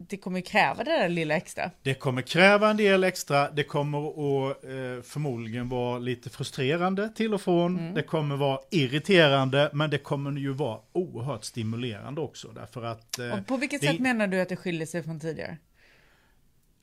det 0.09 0.17
kommer 0.17 0.41
kräva 0.41 0.83
det 0.83 0.91
där 0.91 1.09
lilla 1.09 1.35
extra. 1.35 1.71
Det 1.81 1.93
kommer 1.93 2.21
kräva 2.21 2.69
en 2.69 2.77
del 2.77 3.03
extra, 3.03 3.51
det 3.51 3.63
kommer 3.63 3.99
att 3.99 4.63
eh, 4.63 5.03
förmodligen 5.03 5.69
vara 5.69 5.99
lite 5.99 6.29
frustrerande 6.29 7.09
till 7.09 7.33
och 7.33 7.41
från, 7.41 7.79
mm. 7.79 7.93
det 7.93 8.03
kommer 8.03 8.35
vara 8.35 8.59
irriterande, 8.71 9.69
men 9.73 9.89
det 9.89 9.97
kommer 9.97 10.31
ju 10.31 10.53
vara 10.53 10.79
oerhört 10.91 11.43
stimulerande 11.43 12.21
också. 12.21 12.47
Därför 12.47 12.83
att, 12.83 13.19
eh, 13.19 13.39
och 13.39 13.47
på 13.47 13.57
vilket 13.57 13.81
det, 13.81 13.87
sätt 13.87 13.99
menar 13.99 14.27
du 14.27 14.41
att 14.41 14.49
det 14.49 14.55
skiljer 14.55 14.87
sig 14.87 15.03
från 15.03 15.19
tidigare? 15.19 15.57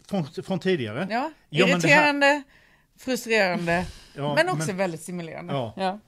Från, 0.08 0.26
från 0.26 0.58
tidigare? 0.58 1.06
Ja, 1.10 1.32
irriterande, 1.50 2.26
ja, 2.26 2.32
här... 2.32 2.42
frustrerande, 2.98 3.86
ja, 4.14 4.34
men 4.34 4.48
också 4.48 4.66
men, 4.66 4.76
väldigt 4.76 5.00
stimulerande. 5.00 5.52
Ja. 5.52 5.74
ja. 5.76 6.00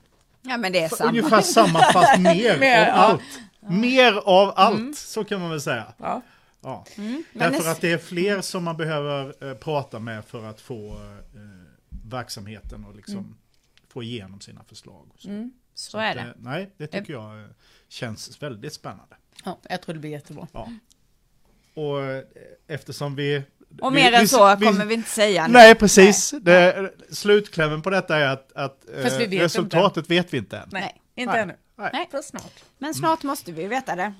Ja 0.45 0.57
men 0.57 0.71
det 0.71 0.79
är 0.79 0.89
samma. 0.89 1.09
Ungefär 1.09 1.41
samma 1.41 1.79
fast 1.79 2.19
mer, 2.19 2.57
mer 2.59 2.87
av 2.87 2.99
allt. 2.99 3.21
Mer 3.67 4.13
av 4.13 4.53
allt, 4.55 4.79
mm. 4.79 4.93
så 4.93 5.23
kan 5.23 5.41
man 5.41 5.49
väl 5.49 5.61
säga. 5.61 5.93
Ja. 5.97 6.21
Ja. 6.61 6.85
Mm. 6.97 7.23
Därför 7.33 7.71
att 7.71 7.81
det 7.81 7.91
är 7.91 7.97
fler 7.97 8.41
som 8.41 8.63
man 8.63 8.77
behöver 8.77 9.49
eh, 9.49 9.57
prata 9.57 9.99
med 9.99 10.25
för 10.25 10.43
att 10.45 10.61
få 10.61 10.87
eh, 10.87 11.39
verksamheten 11.89 12.85
och 12.85 12.95
liksom 12.95 13.17
mm. 13.17 13.35
få 13.87 14.03
igenom 14.03 14.41
sina 14.41 14.63
förslag. 14.63 15.11
Så, 15.17 15.29
mm. 15.29 15.51
så, 15.73 15.91
så, 15.91 15.97
är 15.97 16.15
det. 16.15 16.21
det. 16.21 16.33
Nej, 16.37 16.71
det 16.77 16.87
tycker 16.87 17.13
jag 17.13 17.39
eh, 17.39 17.47
känns 17.87 18.41
väldigt 18.43 18.73
spännande. 18.73 19.15
Ja, 19.45 19.59
jag 19.69 19.81
tror 19.81 19.93
det 19.93 19.99
blir 19.99 20.11
jättebra. 20.11 20.47
Ja. 20.53 20.69
Och 21.73 22.01
eh, 22.01 22.23
eftersom 22.67 23.15
vi 23.15 23.43
och 23.81 23.93
mer 23.93 24.11
vi, 24.11 24.17
än 24.17 24.27
så 24.27 24.55
vi, 24.55 24.65
kommer 24.65 24.85
vi 24.85 24.93
inte 24.93 25.09
säga. 25.09 25.47
Nu. 25.47 25.53
Nej, 25.53 25.75
precis. 25.75 26.33
Det, 26.41 26.93
slutklämmen 27.09 27.81
på 27.81 27.89
detta 27.89 28.17
är 28.17 28.27
att, 28.27 28.51
att 28.51 28.89
eh, 28.89 29.29
resultatet 29.29 29.97
inte. 29.97 30.13
vet 30.13 30.33
vi 30.33 30.37
inte 30.37 30.57
än. 30.57 30.69
Nej, 30.71 31.01
inte 31.15 31.33
nej. 31.33 31.41
ännu. 31.41 31.55
Nej. 31.75 32.07
För 32.11 32.21
snart. 32.21 32.63
Men 32.77 32.93
snart 32.93 33.23
mm. 33.23 33.31
måste 33.31 33.51
vi 33.51 33.67
veta 33.67 33.95
det. 33.95 34.13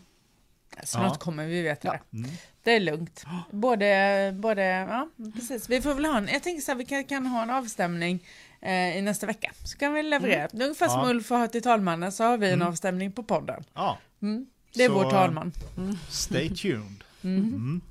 Snart 0.84 1.14
ja. 1.14 1.20
kommer 1.20 1.46
vi 1.46 1.62
veta 1.62 1.88
ja. 1.88 1.92
det. 1.92 2.18
Mm. 2.18 2.32
Det 2.64 2.72
är 2.72 2.80
lugnt. 2.80 3.26
Både, 3.52 4.36
både, 4.40 4.64
ja 4.64 5.10
precis. 5.34 5.70
Vi 5.70 5.82
får 5.82 5.94
väl 5.94 6.06
ha 6.06 6.18
en, 6.18 6.28
jag 6.28 6.44
tänker 6.44 6.62
så 6.62 6.72
här, 6.72 6.78
vi 6.78 6.86
kan, 6.86 7.04
kan 7.04 7.26
ha 7.26 7.44
en 7.44 7.50
avstämning 7.50 8.26
eh, 8.62 8.98
i 8.98 9.02
nästa 9.02 9.28
vecka. 9.28 9.52
Så 9.64 9.78
kan 9.78 9.94
vi 9.94 10.04
leverera. 10.04 10.46
Mm. 10.46 10.62
Ungefär 10.62 10.88
som 10.88 11.00
ja. 11.00 11.10
Ulf 11.10 11.30
har 11.30 11.48
till 11.48 11.62
talmannen 11.62 12.12
så 12.12 12.24
har 12.24 12.38
vi 12.38 12.48
en 12.48 12.54
mm. 12.54 12.68
avstämning 12.68 13.12
på 13.12 13.24
podden. 13.24 13.64
Ja. 13.74 13.98
Mm. 14.22 14.48
Det 14.74 14.84
är 14.84 14.88
så, 14.88 14.94
vår 14.94 15.10
talman. 15.12 15.52
Mm. 15.78 15.98
Stay 16.10 16.50
tuned. 16.56 17.04
Mm. 17.24 17.82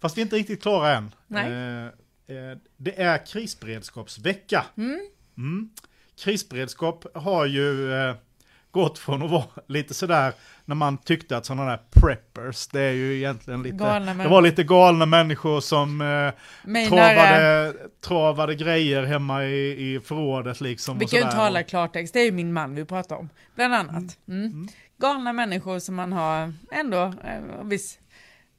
Fast 0.00 0.16
vi 0.16 0.20
är 0.20 0.24
inte 0.24 0.36
riktigt 0.36 0.62
klara 0.62 0.96
än. 0.96 1.14
Nej. 1.26 1.52
Eh, 1.52 1.86
eh, 2.36 2.58
det 2.76 3.02
är 3.02 3.26
krisberedskapsvecka. 3.26 4.64
Krisberedskap 6.18 7.06
har 7.14 7.46
ju 7.46 7.92
eh, 7.92 8.14
gått 8.76 8.98
från 8.98 9.22
att 9.22 9.30
vara 9.30 9.44
lite 9.66 9.94
sådär 9.94 10.32
när 10.64 10.74
man 10.74 10.98
tyckte 10.98 11.36
att 11.36 11.46
sådana 11.46 11.70
där 11.70 11.80
preppers, 11.90 12.66
det 12.66 12.80
är 12.80 12.92
ju 12.92 13.16
egentligen 13.16 13.62
lite, 13.62 13.76
galna 13.76 14.14
det 14.14 14.28
var 14.28 14.42
lite 14.42 14.64
galna 14.64 15.06
människor 15.06 15.60
som 15.60 16.00
eh, 16.00 16.88
travade, 16.88 17.74
travade 18.00 18.54
grejer 18.54 19.02
hemma 19.02 19.44
i, 19.44 19.94
i 19.94 20.00
förrådet 20.00 20.60
liksom. 20.60 20.98
Vi 20.98 21.06
kan 21.06 21.18
ju 21.18 21.24
tala 21.24 21.62
klartext, 21.62 22.14
det 22.14 22.20
är 22.20 22.24
ju 22.24 22.32
min 22.32 22.52
man 22.52 22.74
vi 22.74 22.84
pratar 22.84 23.16
om, 23.16 23.28
bland 23.54 23.74
annat. 23.74 24.18
Mm. 24.28 24.40
Mm. 24.40 24.52
Mm. 24.52 24.68
Galna 24.98 25.32
människor 25.32 25.78
som 25.78 25.94
man 25.94 26.12
har 26.12 26.52
ändå 26.72 27.02
eh, 27.02 27.64
viss 27.64 27.98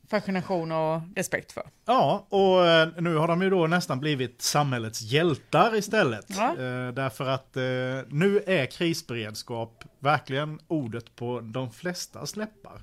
fascination 0.10 0.72
och 0.72 1.02
respekt 1.16 1.52
för. 1.52 1.64
Ja, 1.86 2.26
och 2.30 2.68
eh, 2.68 2.90
nu 2.98 3.16
har 3.16 3.28
de 3.28 3.42
ju 3.42 3.50
då 3.50 3.68
nästan 3.68 4.00
blivit 4.00 4.42
samhällets 4.42 5.02
hjältar 5.02 5.76
istället. 5.76 6.26
Ja. 6.28 6.50
Eh, 6.50 6.94
därför 6.94 7.30
att 7.30 7.58
eh, 7.58 7.64
nu 8.08 8.44
är 8.48 8.66
krisberedskap 8.66 9.84
verkligen 10.00 10.60
ordet 10.68 11.16
på 11.16 11.40
de 11.40 11.72
flesta 11.72 12.26
släppar. 12.26 12.82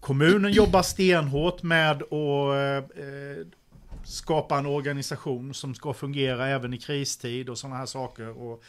Kommunen 0.00 0.52
jobbar 0.52 0.82
stenhårt 0.82 1.62
med 1.62 2.02
att 2.02 2.90
skapa 4.04 4.58
en 4.58 4.66
organisation 4.66 5.54
som 5.54 5.74
ska 5.74 5.92
fungera 5.92 6.48
även 6.48 6.74
i 6.74 6.78
kristid 6.78 7.48
och 7.48 7.58
sådana 7.58 7.76
här 7.76 7.86
saker. 7.86 8.28
Och, 8.28 8.62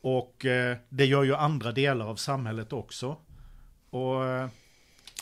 och 0.00 0.46
det 0.88 1.06
gör 1.06 1.22
ju 1.22 1.34
andra 1.34 1.72
delar 1.72 2.06
av 2.06 2.16
samhället 2.16 2.72
också. 2.72 3.16
Och 3.90 4.22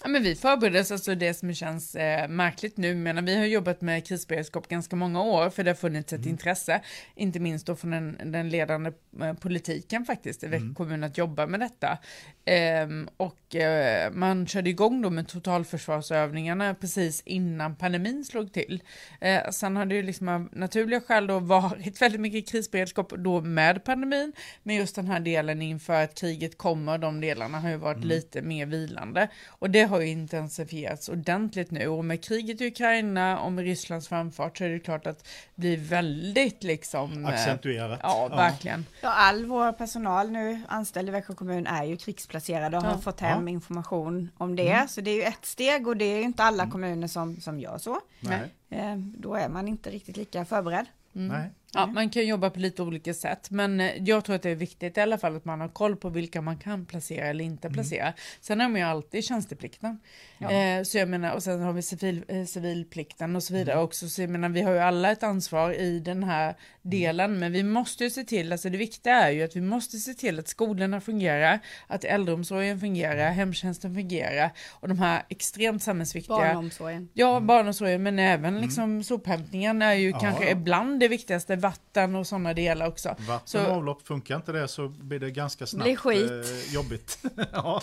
Ja, 0.02 0.08
men 0.08 0.22
vi 0.22 0.34
förbereder 0.34 0.80
oss, 0.80 0.90
alltså 0.90 1.14
det 1.14 1.34
som 1.34 1.54
känns 1.54 1.94
eh, 1.94 2.28
märkligt 2.28 2.76
nu, 2.76 2.94
men 2.94 3.24
vi 3.24 3.36
har 3.36 3.44
jobbat 3.44 3.80
med 3.80 4.06
krisberedskap 4.06 4.68
ganska 4.68 4.96
många 4.96 5.22
år, 5.22 5.50
för 5.50 5.64
det 5.64 5.70
har 5.70 5.76
funnits 5.76 6.12
ett 6.12 6.18
mm. 6.18 6.30
intresse, 6.30 6.80
inte 7.14 7.40
minst 7.40 7.66
då 7.66 7.76
från 7.76 7.90
den, 7.90 8.32
den 8.32 8.48
ledande 8.48 8.92
eh, 9.20 9.32
politiken 9.32 10.04
faktiskt, 10.04 10.42
i 10.42 10.46
mm. 10.46 10.74
kommun 10.74 11.04
att 11.04 11.18
jobba 11.18 11.46
med 11.46 11.60
detta. 11.60 11.98
Eh, 12.44 12.88
och 13.16 13.56
eh, 13.56 14.12
man 14.12 14.46
körde 14.46 14.70
igång 14.70 15.02
då 15.02 15.10
med 15.10 15.28
totalförsvarsövningarna 15.28 16.74
precis 16.74 17.22
innan 17.24 17.76
pandemin 17.76 18.24
slog 18.24 18.52
till. 18.52 18.82
Eh, 19.20 19.50
sen 19.50 19.76
har 19.76 19.86
det 19.86 19.94
ju 19.94 20.02
liksom 20.02 20.28
av 20.28 20.48
naturliga 20.52 21.00
skäl 21.00 21.26
då 21.26 21.38
varit 21.38 22.02
väldigt 22.02 22.20
mycket 22.20 22.48
krisberedskap 22.48 23.12
då 23.18 23.40
med 23.40 23.84
pandemin, 23.84 24.32
men 24.62 24.76
just 24.76 24.96
den 24.96 25.06
här 25.06 25.20
delen 25.20 25.62
inför 25.62 26.04
att 26.04 26.20
kriget 26.20 26.58
kommer, 26.58 26.98
de 26.98 27.20
delarna 27.20 27.60
har 27.60 27.70
ju 27.70 27.76
varit 27.76 27.96
mm. 27.96 28.08
lite 28.08 28.42
mer 28.42 28.66
vilande. 28.66 29.28
Och 29.48 29.70
det 29.70 29.89
har 29.90 30.00
ju 30.00 30.08
intensifierats 30.08 31.08
ordentligt 31.08 31.70
nu 31.70 31.86
och 31.86 32.04
med 32.04 32.24
kriget 32.24 32.60
i 32.60 32.66
Ukraina 32.66 33.40
och 33.40 33.52
med 33.52 33.64
Rysslands 33.64 34.08
framfart 34.08 34.58
så 34.58 34.64
är 34.64 34.68
det 34.68 34.78
klart 34.78 35.06
att 35.06 35.28
det 35.54 35.60
blir 35.60 35.76
väldigt 35.76 36.62
liksom 36.62 37.24
eh, 37.24 37.30
accentuerat. 37.30 38.00
Ja, 38.02 38.28
verkligen. 38.28 38.86
Ja, 39.00 39.08
all 39.08 39.46
vår 39.46 39.72
personal 39.72 40.30
nu 40.30 40.60
anställd 40.68 41.08
i 41.08 41.12
Växjö 41.12 41.34
kommun 41.34 41.66
är 41.66 41.84
ju 41.84 41.96
krigsplacerade 41.96 42.76
och 42.76 42.82
har 42.82 42.98
fått 42.98 43.20
hem 43.20 43.48
ja. 43.48 43.52
information 43.52 44.30
om 44.36 44.56
det. 44.56 44.70
Mm. 44.70 44.88
Så 44.88 45.00
det 45.00 45.10
är 45.10 45.16
ju 45.16 45.22
ett 45.22 45.44
steg 45.44 45.88
och 45.88 45.96
det 45.96 46.04
är 46.04 46.16
ju 46.16 46.22
inte 46.22 46.42
alla 46.42 46.62
mm. 46.62 46.72
kommuner 46.72 47.06
som, 47.06 47.40
som 47.40 47.60
gör 47.60 47.78
så. 47.78 48.00
Nej. 48.20 48.40
Eh, 48.70 48.96
då 48.96 49.34
är 49.34 49.48
man 49.48 49.68
inte 49.68 49.90
riktigt 49.90 50.16
lika 50.16 50.44
förberedd. 50.44 50.86
Mm. 51.14 51.28
Nej. 51.28 51.50
Ja, 51.74 51.86
man 51.86 52.10
kan 52.10 52.26
jobba 52.26 52.50
på 52.50 52.60
lite 52.60 52.82
olika 52.82 53.14
sätt, 53.14 53.50
men 53.50 53.80
eh, 53.80 53.90
jag 53.98 54.24
tror 54.24 54.36
att 54.36 54.42
det 54.42 54.50
är 54.50 54.54
viktigt 54.54 54.98
i 54.98 55.00
alla 55.00 55.18
fall 55.18 55.36
att 55.36 55.44
man 55.44 55.60
har 55.60 55.68
koll 55.68 55.96
på 55.96 56.08
vilka 56.08 56.40
man 56.40 56.58
kan 56.58 56.86
placera 56.86 57.26
eller 57.26 57.44
inte 57.44 57.68
mm. 57.68 57.74
placera. 57.74 58.02
Mm. 58.02 58.14
Sen 58.40 58.60
har 58.60 58.68
man 58.68 58.80
ju 58.80 58.86
alltid 58.86 59.24
tjänsteplikten. 59.24 60.00
Ja. 60.38 60.50
Eh, 60.50 60.82
så 60.82 60.98
jag 60.98 61.08
menar, 61.08 61.34
och 61.34 61.42
sen 61.42 61.60
har 61.60 61.72
vi 61.72 61.82
civil, 61.82 62.24
eh, 62.28 62.44
civilplikten 62.44 63.36
och 63.36 63.42
så 63.42 63.54
vidare 63.54 63.74
mm. 63.74 63.84
också. 63.84 64.08
Så 64.08 64.22
jag 64.22 64.30
menar, 64.30 64.48
vi 64.48 64.62
har 64.62 64.72
ju 64.72 64.78
alla 64.78 65.12
ett 65.12 65.22
ansvar 65.22 65.72
i 65.72 66.00
den 66.00 66.24
här 66.24 66.54
delen, 66.82 67.38
men 67.38 67.52
vi 67.52 67.62
måste 67.62 68.04
ju 68.04 68.10
se 68.10 68.24
till, 68.24 68.52
alltså 68.52 68.70
det 68.70 68.78
viktiga 68.78 69.14
är 69.14 69.30
ju 69.30 69.42
att 69.42 69.56
vi 69.56 69.60
måste 69.60 69.98
se 69.98 70.14
till 70.14 70.38
att 70.38 70.48
skolorna 70.48 71.00
fungerar, 71.00 71.60
att 71.86 72.04
äldreomsorgen 72.04 72.80
fungerar, 72.80 73.30
hemtjänsten 73.30 73.94
fungerar 73.94 74.50
och 74.70 74.88
de 74.88 74.98
här 74.98 75.22
extremt 75.28 75.82
samhällsviktiga. 75.82 76.36
Barnomsorgen. 76.36 77.08
Ja, 77.12 77.36
mm. 77.36 77.46
barnomsorgen, 77.46 78.02
men 78.02 78.18
även 78.18 78.50
mm. 78.50 78.62
liksom 78.62 79.04
sophämtningen 79.04 79.82
är 79.82 79.94
ju 79.94 80.10
ja. 80.10 80.18
kanske 80.18 80.50
ibland 80.50 81.00
det 81.00 81.08
viktigaste 81.08 81.59
vatten 81.60 82.14
och 82.14 82.26
sådana 82.26 82.54
delar 82.54 82.86
också. 82.86 83.16
Vatten 83.18 83.66
och 83.66 83.72
avlopp, 83.72 84.06
funkar 84.06 84.36
inte 84.36 84.52
det 84.52 84.68
så 84.68 84.88
blir 84.88 85.18
det 85.18 85.30
ganska 85.30 85.66
snabbt 85.66 85.84
blir 85.84 85.96
skit. 85.96 86.30
Eh, 86.30 86.74
jobbigt. 86.74 87.18
ja. 87.52 87.82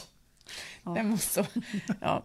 Ja. 0.83 0.93
Den, 0.93 1.09
var 1.09 1.17
så, 1.17 1.45
ja, 2.01 2.23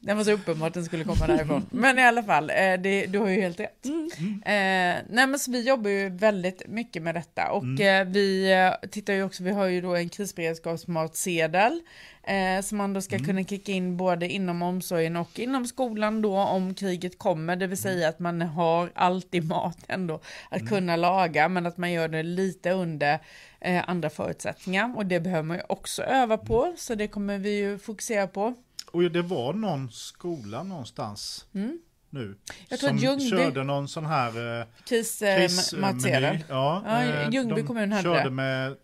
den 0.00 0.16
var 0.16 0.24
så 0.24 0.32
uppenbart 0.32 0.68
att 0.68 0.74
den 0.74 0.84
skulle 0.84 1.04
komma 1.04 1.26
därifrån. 1.26 1.66
Men 1.70 1.98
i 1.98 2.02
alla 2.02 2.22
fall, 2.22 2.50
eh, 2.50 2.74
det, 2.78 3.06
du 3.06 3.18
har 3.18 3.28
ju 3.28 3.40
helt 3.40 3.60
rätt. 3.60 3.84
Mm. 3.84 4.10
Eh, 4.42 5.02
nej, 5.10 5.26
men 5.26 5.38
så 5.38 5.50
vi 5.50 5.68
jobbar 5.68 5.90
ju 5.90 6.08
väldigt 6.08 6.62
mycket 6.68 7.02
med 7.02 7.14
detta 7.14 7.50
och 7.50 7.62
mm. 7.62 8.08
eh, 8.08 8.12
vi 8.12 8.52
eh, 8.52 8.88
tittar 8.90 9.12
ju 9.12 9.22
också, 9.22 9.42
vi 9.42 9.50
har 9.50 9.66
ju 9.66 9.80
då 9.80 9.94
en 9.94 10.08
krisberedskapsmatsedel 10.08 11.80
Eh, 12.26 12.62
som 12.62 12.78
man 12.78 12.92
då 12.92 13.00
ska 13.00 13.16
mm. 13.16 13.26
kunna 13.26 13.44
kicka 13.44 13.72
in 13.72 13.96
både 13.96 14.28
inom 14.28 14.62
omsorgen 14.62 15.16
och 15.16 15.38
inom 15.38 15.66
skolan 15.66 16.22
då 16.22 16.36
om 16.38 16.74
kriget 16.74 17.18
kommer, 17.18 17.56
det 17.56 17.66
vill 17.66 17.78
säga 17.78 17.98
mm. 17.98 18.08
att 18.08 18.18
man 18.18 18.42
har 18.42 18.90
alltid 18.94 19.48
mat 19.48 19.78
ändå 19.88 20.20
att 20.50 20.60
mm. 20.60 20.68
kunna 20.68 20.96
laga, 20.96 21.48
men 21.48 21.66
att 21.66 21.76
man 21.76 21.92
gör 21.92 22.08
det 22.08 22.22
lite 22.22 22.70
under 22.70 23.18
eh, 23.60 23.88
andra 23.88 24.10
förutsättningar 24.10 24.96
och 24.96 25.06
det 25.06 25.20
behöver 25.20 25.42
man 25.42 25.56
ju 25.56 25.62
också 25.68 26.02
öva 26.02 26.38
på, 26.38 26.64
mm. 26.64 26.76
så 26.76 26.94
det 26.94 27.08
kommer 27.08 27.38
vi 27.38 27.56
ju 27.56 27.78
fokusera 27.78 28.26
på. 28.26 28.54
Och 28.90 29.02
det 29.02 29.22
var 29.22 29.52
någon 29.52 29.90
skola 29.90 30.62
någonstans 30.62 31.46
mm. 31.54 31.78
Nu. 32.14 32.36
Jag 32.68 32.78
tror 32.78 32.88
som 32.88 32.98
Ljungby... 32.98 33.30
körde 33.30 33.64
någon 33.64 33.88
sån 33.88 34.06
här 34.06 34.60
eh, 34.60 34.66
krismatsedel. 34.84 36.36
Kris, 36.36 36.46
ja, 36.48 36.82
ja, 36.86 37.02
eh, 37.02 37.30
Ljungby 37.30 37.54
de 37.54 37.66
kommun 37.66 37.92
hade 37.92 38.02
körde 38.02 38.24
det. 38.24 38.30
Med, 38.30 38.76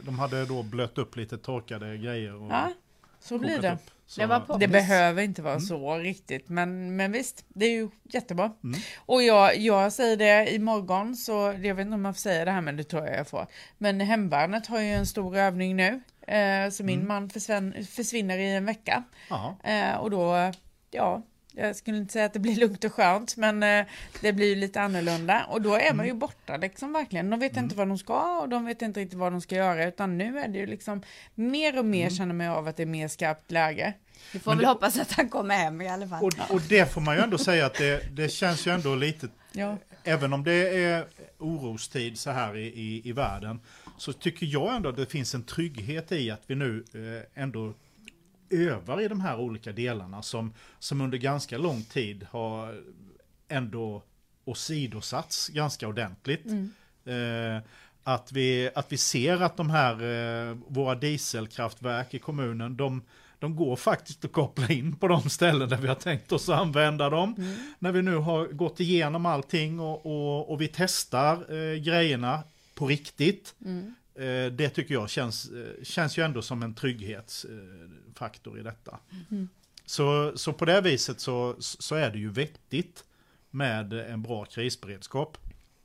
de 0.00 0.18
hade 0.18 0.44
då 0.44 0.62
blött 0.62 0.98
upp 0.98 1.16
lite 1.16 1.38
torkade 1.38 1.96
grejer. 1.96 2.42
Och 2.42 2.50
ja, 2.50 2.72
så 3.20 3.38
blir 3.38 3.58
det. 3.60 3.72
Upp. 3.72 3.90
Så, 4.08 4.26
det, 4.26 4.58
det 4.58 4.68
behöver 4.68 5.22
inte 5.22 5.42
vara 5.42 5.54
mm. 5.54 5.66
så 5.66 5.98
riktigt, 5.98 6.48
men, 6.48 6.96
men 6.96 7.12
visst, 7.12 7.44
det 7.48 7.66
är 7.66 7.70
ju 7.70 7.90
jättebra. 8.02 8.52
Mm. 8.64 8.80
Och 9.06 9.22
jag, 9.22 9.58
jag 9.58 9.92
säger 9.92 10.16
det 10.16 10.54
imorgon, 10.54 11.16
så 11.16 11.32
jag 11.62 11.74
vet 11.74 11.84
inte 11.84 11.94
om 11.94 12.02
man 12.02 12.14
får 12.14 12.20
säga 12.20 12.44
det 12.44 12.50
här, 12.50 12.60
men 12.60 12.76
det 12.76 12.84
tror 12.84 13.06
jag 13.06 13.18
jag 13.18 13.28
får. 13.28 13.46
Men 13.78 14.00
hemvärnet 14.00 14.66
har 14.66 14.80
ju 14.80 14.92
en 14.92 15.06
stor 15.06 15.36
övning 15.36 15.76
nu, 15.76 16.00
eh, 16.26 16.70
så 16.70 16.84
min 16.84 16.94
mm. 16.94 17.08
man 17.08 17.30
försvinner, 17.30 17.82
försvinner 17.82 18.38
i 18.38 18.54
en 18.54 18.64
vecka. 18.64 19.04
Eh, 19.64 19.96
och 19.96 20.10
då, 20.10 20.52
ja, 20.90 21.22
jag 21.56 21.76
skulle 21.76 21.96
inte 21.96 22.12
säga 22.12 22.24
att 22.24 22.32
det 22.32 22.38
blir 22.38 22.56
lugnt 22.56 22.84
och 22.84 22.92
skönt, 22.92 23.36
men 23.36 23.62
eh, 23.62 23.86
det 24.20 24.32
blir 24.32 24.56
lite 24.56 24.80
annorlunda. 24.80 25.44
Och 25.44 25.62
då 25.62 25.74
är 25.74 25.94
man 25.94 26.06
ju 26.06 26.10
mm. 26.10 26.18
borta 26.18 26.56
liksom 26.56 26.92
verkligen. 26.92 27.30
De 27.30 27.40
vet 27.40 27.52
mm. 27.52 27.64
inte 27.64 27.76
vad 27.76 27.88
de 27.88 27.98
ska 27.98 28.40
och 28.40 28.48
de 28.48 28.64
vet 28.64 28.82
inte 28.82 29.00
riktigt 29.00 29.18
vad 29.18 29.32
de 29.32 29.40
ska 29.40 29.54
göra, 29.54 29.84
utan 29.84 30.18
nu 30.18 30.38
är 30.38 30.48
det 30.48 30.58
ju 30.58 30.66
liksom 30.66 31.02
mer 31.34 31.78
och 31.78 31.84
mer 31.84 32.06
mm. 32.06 32.16
känner 32.16 32.34
man 32.34 32.46
av 32.46 32.68
att 32.68 32.76
det 32.76 32.82
är 32.82 32.86
mer 32.86 33.08
skarpt 33.08 33.50
läge. 33.50 33.92
Vi 34.32 34.38
får 34.38 34.50
men 34.50 34.58
väl 34.58 34.62
det, 34.62 34.68
hoppas 34.68 34.98
att 34.98 35.12
han 35.12 35.28
kommer 35.28 35.54
hem 35.54 35.80
i 35.80 35.88
alla 35.88 36.08
fall. 36.08 36.24
Och, 36.24 36.54
och 36.54 36.60
det 36.68 36.92
får 36.92 37.00
man 37.00 37.16
ju 37.16 37.22
ändå 37.22 37.38
säga 37.38 37.66
att 37.66 37.74
det, 37.74 38.16
det 38.16 38.28
känns 38.28 38.66
ju 38.66 38.70
ändå 38.70 38.94
lite, 38.94 39.28
ja. 39.52 39.76
även 40.04 40.32
om 40.32 40.44
det 40.44 40.84
är 40.84 41.06
orostid 41.38 42.18
så 42.18 42.30
här 42.30 42.56
i, 42.56 42.66
i, 42.66 43.08
i 43.08 43.12
världen, 43.12 43.60
så 43.98 44.12
tycker 44.12 44.46
jag 44.46 44.76
ändå 44.76 44.88
att 44.88 44.96
det 44.96 45.06
finns 45.06 45.34
en 45.34 45.42
trygghet 45.42 46.12
i 46.12 46.30
att 46.30 46.42
vi 46.46 46.54
nu 46.54 46.84
eh, 46.94 47.42
ändå 47.42 47.74
övar 48.50 49.00
i 49.00 49.08
de 49.08 49.20
här 49.20 49.38
olika 49.38 49.72
delarna 49.72 50.22
som, 50.22 50.54
som 50.78 51.00
under 51.00 51.18
ganska 51.18 51.58
lång 51.58 51.82
tid 51.82 52.26
har 52.30 52.82
ändå 53.48 54.02
åsidosatts 54.44 55.48
ganska 55.48 55.88
ordentligt. 55.88 56.46
Mm. 56.46 56.72
Eh, 57.04 57.62
att, 58.02 58.32
vi, 58.32 58.70
att 58.74 58.92
vi 58.92 58.96
ser 58.96 59.42
att 59.42 59.56
de 59.56 59.70
här, 59.70 59.92
eh, 59.92 60.56
våra 60.68 60.94
dieselkraftverk 60.94 62.14
i 62.14 62.18
kommunen, 62.18 62.76
de, 62.76 63.02
de 63.38 63.56
går 63.56 63.76
faktiskt 63.76 64.24
att 64.24 64.32
koppla 64.32 64.68
in 64.68 64.96
på 64.96 65.08
de 65.08 65.30
ställen 65.30 65.68
där 65.68 65.76
vi 65.76 65.88
har 65.88 65.94
tänkt 65.94 66.32
oss 66.32 66.48
att 66.48 66.60
använda 66.60 67.10
dem. 67.10 67.34
Mm. 67.38 67.56
När 67.78 67.92
vi 67.92 68.02
nu 68.02 68.16
har 68.16 68.46
gått 68.46 68.80
igenom 68.80 69.26
allting 69.26 69.80
och, 69.80 70.06
och, 70.06 70.50
och 70.50 70.60
vi 70.60 70.68
testar 70.68 71.34
eh, 71.34 71.76
grejerna 71.78 72.42
på 72.74 72.86
riktigt. 72.86 73.54
Mm. 73.64 73.94
Eh, 74.18 74.52
det 74.52 74.68
tycker 74.68 74.94
jag 74.94 75.10
känns, 75.10 75.50
eh, 75.50 75.84
känns 75.84 76.18
ju 76.18 76.24
ändå 76.24 76.42
som 76.42 76.62
en 76.62 76.74
trygghetsfaktor 76.74 78.58
i 78.58 78.62
detta. 78.62 78.98
Mm. 79.30 79.48
Så, 79.86 80.32
så 80.36 80.52
på 80.52 80.64
det 80.64 80.80
viset 80.80 81.20
så, 81.20 81.56
så 81.58 81.94
är 81.94 82.10
det 82.10 82.18
ju 82.18 82.30
vettigt 82.30 83.04
med 83.50 83.92
en 83.92 84.22
bra 84.22 84.44
krisberedskap. 84.44 85.38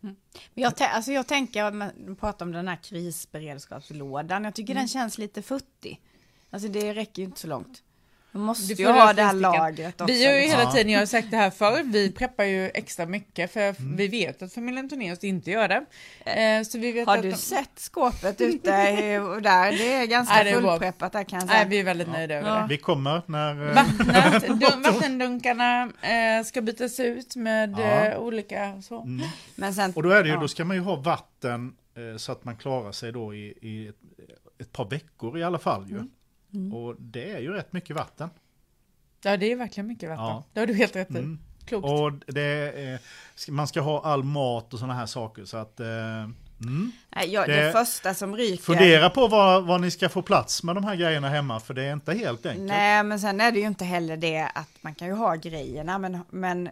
Mm. 0.03 0.15
Jag, 0.53 0.73
alltså 0.79 1.11
jag 1.11 1.27
tänker, 1.27 1.71
man 1.71 2.15
pratar 2.15 2.45
om 2.45 2.51
den 2.51 2.67
här 2.67 2.79
krisberedskapslådan, 2.83 4.43
jag 4.43 4.55
tycker 4.55 4.73
mm. 4.73 4.81
den 4.81 4.87
känns 4.87 5.17
lite 5.17 5.41
futtig. 5.41 6.01
Alltså 6.49 6.69
det 6.69 6.93
räcker 6.93 7.21
ju 7.21 7.25
inte 7.25 7.39
så 7.39 7.47
långt. 7.47 7.83
Måste 8.31 8.73
ju 8.73 8.87
ha 8.87 9.13
det 9.13 9.23
här 9.23 9.33
lagret 9.33 10.01
också. 10.01 10.13
Vi 10.13 10.25
har 10.25 10.33
ju 10.33 10.39
hela 10.39 10.57
liksom. 10.57 10.71
tiden, 10.71 10.91
jag 10.91 10.99
har 10.99 11.05
sagt 11.05 11.31
det 11.31 11.37
här 11.37 11.49
förr, 11.49 11.83
vi 11.83 12.11
preppar 12.11 12.43
ju 12.43 12.69
extra 12.69 13.05
mycket 13.05 13.53
för 13.53 13.61
mm. 13.61 13.95
vi 13.95 14.07
vet 14.07 14.41
att 14.41 14.53
familjen 14.53 14.89
Tornéus 14.89 15.23
inte 15.23 15.51
gör 15.51 15.67
det. 15.67 15.85
Eh, 16.25 16.63
så 16.63 16.79
vi 16.79 16.91
vet 16.91 17.07
har 17.07 17.17
du 17.17 17.31
de... 17.31 17.37
sett 17.37 17.79
skåpet 17.79 18.41
ute 18.41 18.71
där? 19.41 19.71
Det 19.71 19.93
är 19.93 20.05
ganska 20.05 20.35
Nej, 20.35 20.43
det 20.43 20.49
är 20.49 20.61
fullpreppat 20.61 21.11
där 21.11 21.23
kan 21.23 21.39
jag 21.39 21.47
säga. 21.49 21.59
Nej, 21.59 21.69
vi 21.69 21.79
är 21.79 21.83
väldigt 21.83 22.07
nöjda 22.07 22.35
över 22.35 22.61
det. 22.61 22.67
Vi 22.69 22.77
kommer 22.77 23.21
när... 23.25 23.67
Eh, 23.67 24.83
vattendunkarna 24.93 25.83
eh, 25.83 26.43
ska 26.45 26.61
bytas 26.61 26.99
ut 26.99 27.35
med 27.35 27.75
ja. 27.77 28.05
eh, 28.05 28.19
olika 28.19 28.81
så. 28.81 29.01
Mm. 29.01 29.27
Men 29.55 29.73
sen, 29.73 29.93
Och 29.95 30.03
då 30.03 30.09
är 30.09 30.23
det 30.23 30.29
ju, 30.29 30.37
då 30.37 30.47
ska 30.47 30.65
man 30.65 30.77
ju 30.77 30.83
ha 30.83 30.95
vatten 30.95 31.75
eh, 31.95 32.17
så 32.17 32.31
att 32.31 32.43
man 32.43 32.55
klarar 32.55 32.91
sig 32.91 33.11
då 33.11 33.33
i, 33.35 33.53
i 33.61 33.87
ett, 33.87 33.95
ett, 34.59 34.71
par 34.71 34.85
veckor 34.85 35.37
i 35.37 35.43
alla 35.43 35.59
fall 35.59 35.87
ju. 35.89 35.95
Mm. 35.95 36.09
Mm. 36.53 36.73
Och 36.73 36.95
det 36.99 37.31
är 37.31 37.39
ju 37.39 37.53
rätt 37.53 37.73
mycket 37.73 37.95
vatten. 37.95 38.29
Ja, 39.23 39.37
det 39.37 39.51
är 39.51 39.55
verkligen 39.55 39.87
mycket 39.87 40.09
vatten. 40.09 40.25
Ja. 40.25 40.43
Det 40.53 40.59
har 40.59 40.67
du 40.67 40.73
helt 40.73 40.95
rätt 40.95 41.11
i. 41.11 41.17
Mm. 41.17 41.39
Klokt. 41.65 41.85
Och 41.85 42.33
det 42.33 42.41
är, 42.41 42.99
man 43.51 43.67
ska 43.67 43.81
ha 43.81 44.03
all 44.03 44.23
mat 44.23 44.73
och 44.73 44.79
sådana 44.79 44.93
här 44.93 45.05
saker 45.05 45.45
så 45.45 45.57
att... 45.57 45.79
Eh, 45.79 45.87
Mm. 46.65 46.91
Ja, 47.27 47.45
det, 47.47 47.65
det 47.65 47.71
första 47.71 48.13
som 48.13 48.35
ryker. 48.35 48.63
Fundera 48.63 49.09
på 49.09 49.27
vad, 49.27 49.65
vad 49.65 49.81
ni 49.81 49.91
ska 49.91 50.09
få 50.09 50.21
plats 50.21 50.63
med 50.63 50.75
de 50.75 50.83
här 50.83 50.95
grejerna 50.95 51.29
hemma, 51.29 51.59
för 51.59 51.73
det 51.73 51.83
är 51.83 51.93
inte 51.93 52.13
helt 52.13 52.45
enkelt. 52.45 52.67
Nej, 52.67 53.03
men 53.03 53.19
sen 53.19 53.41
är 53.41 53.51
det 53.51 53.59
ju 53.59 53.67
inte 53.67 53.85
heller 53.85 54.17
det 54.17 54.51
att 54.55 54.69
man 54.81 54.95
kan 54.95 55.07
ju 55.07 55.13
ha 55.13 55.35
grejerna, 55.35 55.97
men, 55.97 56.19
men 56.29 56.69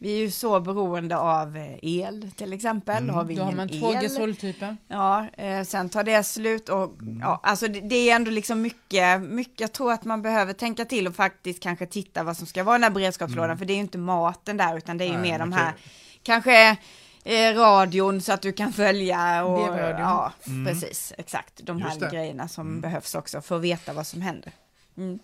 vi 0.00 0.12
är 0.12 0.18
ju 0.18 0.30
så 0.30 0.60
beroende 0.60 1.16
av 1.16 1.56
eh, 1.56 1.78
el 1.82 2.30
till 2.36 2.52
exempel. 2.52 3.02
Mm. 3.02 3.14
Har 3.14 3.24
vi 3.24 3.34
Då 3.34 3.42
har 3.42 3.52
man 3.52 3.68
två 3.68 3.92
gasoltyper. 3.92 4.76
Ja, 4.88 5.26
eh, 5.36 5.64
sen 5.64 5.88
tar 5.88 6.04
det 6.04 6.24
slut 6.24 6.68
och 6.68 7.02
mm. 7.02 7.20
ja, 7.20 7.40
alltså 7.42 7.68
det, 7.68 7.80
det, 7.80 8.10
är 8.10 8.16
ändå 8.16 8.30
liksom 8.30 8.62
mycket, 8.62 9.22
mycket, 9.22 9.60
jag 9.60 9.72
tror 9.72 9.92
att 9.92 10.04
man 10.04 10.22
behöver 10.22 10.52
tänka 10.52 10.84
till 10.84 11.06
och 11.06 11.14
faktiskt 11.14 11.62
kanske 11.62 11.86
titta 11.86 12.22
vad 12.22 12.36
som 12.36 12.46
ska 12.46 12.64
vara 12.64 12.76
i 12.76 12.78
den 12.78 12.82
här 12.82 12.90
beredskapslådan, 12.90 13.50
mm. 13.50 13.58
för 13.58 13.64
det 13.64 13.72
är 13.72 13.74
ju 13.74 13.80
inte 13.80 13.98
maten 13.98 14.56
där, 14.56 14.76
utan 14.76 14.98
det 14.98 15.04
är 15.04 15.08
ju 15.08 15.18
Nej, 15.18 15.30
mer 15.30 15.38
de 15.38 15.52
här, 15.52 15.72
kanske 16.22 16.76
eh, 17.24 17.54
radion 17.54 18.20
så 18.20 18.32
att 18.32 18.42
du 18.42 18.52
kan 18.52 18.72
följa 18.72 19.44
och 19.44 19.76
ja, 19.76 20.32
mm. 20.46 20.66
precis, 20.66 21.12
exakt, 21.18 21.60
de 21.62 21.82
här 21.82 22.10
grejerna 22.10 22.48
som 22.48 22.68
mm. 22.68 22.80
behövs 22.80 23.14
också 23.14 23.40
för 23.40 23.56
att 23.56 23.62
veta 23.62 23.92
vad 23.92 24.06
som 24.06 24.22
händer. 24.22 24.52
Mm. 24.96 25.18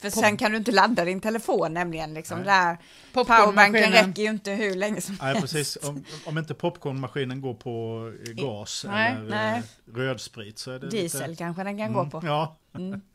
För 0.00 0.10
sen 0.10 0.36
kan 0.36 0.50
du 0.50 0.56
inte 0.56 0.72
ladda 0.72 1.04
din 1.04 1.20
telefon 1.20 1.74
nämligen. 1.74 2.14
Liksom, 2.14 2.42
där 2.42 2.78
powerbanken 3.12 3.92
räcker 3.92 4.22
ju 4.22 4.28
inte 4.28 4.50
hur 4.50 4.74
länge 4.74 5.00
som 5.00 5.16
Nej, 5.20 5.34
helst. 5.34 5.40
Precis. 5.40 5.78
Om, 5.88 6.04
om 6.26 6.38
inte 6.38 6.54
popcornmaskinen 6.54 7.40
går 7.40 7.54
på 7.54 8.04
gas 8.34 8.84
nej, 8.88 9.12
eller 9.12 9.30
nej. 9.30 9.62
rödsprit 9.94 10.58
så 10.58 10.70
är 10.70 10.78
det 10.78 10.88
Diesel 10.88 11.30
lite... 11.30 11.38
kanske 11.38 11.64
den 11.64 11.78
kan 11.78 11.86
mm, 11.86 12.10
gå 12.10 12.20
på. 12.20 12.26
Ja. 12.26 12.56
Mm. 12.74 13.00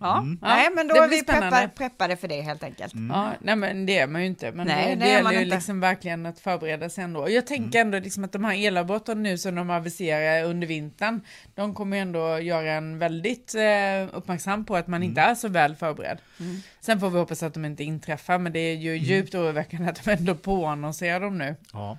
Ja, 0.00 0.18
mm. 0.18 0.38
nej 0.42 0.68
men 0.74 0.88
då 0.88 0.94
är 0.94 1.08
vi 1.08 1.24
preppade, 1.24 1.68
preppade 1.68 2.16
för 2.16 2.28
det 2.28 2.40
helt 2.40 2.62
enkelt. 2.62 2.94
Mm. 2.94 3.16
Ja, 3.16 3.32
nej 3.40 3.56
men 3.56 3.86
det 3.86 3.98
är 3.98 4.06
man 4.06 4.20
ju 4.20 4.26
inte. 4.26 4.52
Men 4.52 4.66
nej, 4.66 4.96
det, 4.96 5.04
det 5.04 5.10
gäller 5.10 5.32
ju 5.32 5.44
liksom 5.44 5.80
verkligen 5.80 6.26
att 6.26 6.38
förbereda 6.38 6.90
sig 6.90 7.04
ändå. 7.04 7.30
Jag 7.30 7.46
tänker 7.46 7.80
mm. 7.80 7.94
ändå 7.94 8.04
liksom 8.04 8.24
att 8.24 8.32
de 8.32 8.44
här 8.44 8.54
elavbrotten 8.54 9.22
nu 9.22 9.38
som 9.38 9.54
de 9.54 9.70
aviserar 9.70 10.44
under 10.44 10.66
vintern, 10.66 11.20
de 11.54 11.74
kommer 11.74 11.96
ändå 11.96 12.38
göra 12.38 12.72
en 12.72 12.98
väldigt 12.98 13.54
eh, 13.54 14.16
uppmärksam 14.16 14.64
på 14.64 14.76
att 14.76 14.86
man 14.86 15.02
inte 15.02 15.20
mm. 15.20 15.30
är 15.30 15.34
så 15.34 15.48
väl 15.48 15.76
förberedd. 15.76 16.18
Mm. 16.40 16.56
Sen 16.80 17.00
får 17.00 17.10
vi 17.10 17.18
hoppas 17.18 17.42
att 17.42 17.54
de 17.54 17.64
inte 17.64 17.84
inträffar, 17.84 18.38
men 18.38 18.52
det 18.52 18.60
är 18.60 18.74
ju 18.74 18.96
mm. 18.96 19.04
djupt 19.04 19.34
oroväckande 19.34 19.90
att 19.90 20.04
de 20.04 20.10
ändå 20.10 20.34
påannonserar 20.34 21.20
dem 21.20 21.38
nu. 21.38 21.56
Ja. 21.72 21.98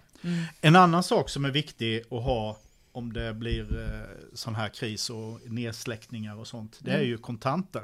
En 0.62 0.76
annan 0.76 1.04
sak 1.04 1.30
som 1.30 1.46
är 1.46 1.52
viktig 1.52 2.02
att 2.12 2.24
ha 2.24 2.58
om 2.92 3.14
det 3.14 3.34
blir 3.34 3.82
eh, 3.82 4.18
sån 4.34 4.56
här 4.56 4.70
kris 4.70 5.10
och 5.10 5.40
nedsläckningar 5.46 6.36
och 6.36 6.48
sånt, 6.48 6.80
det 6.82 6.92
är 6.92 6.96
mm. 6.96 7.08
ju 7.08 7.18
kontanter. 7.18 7.84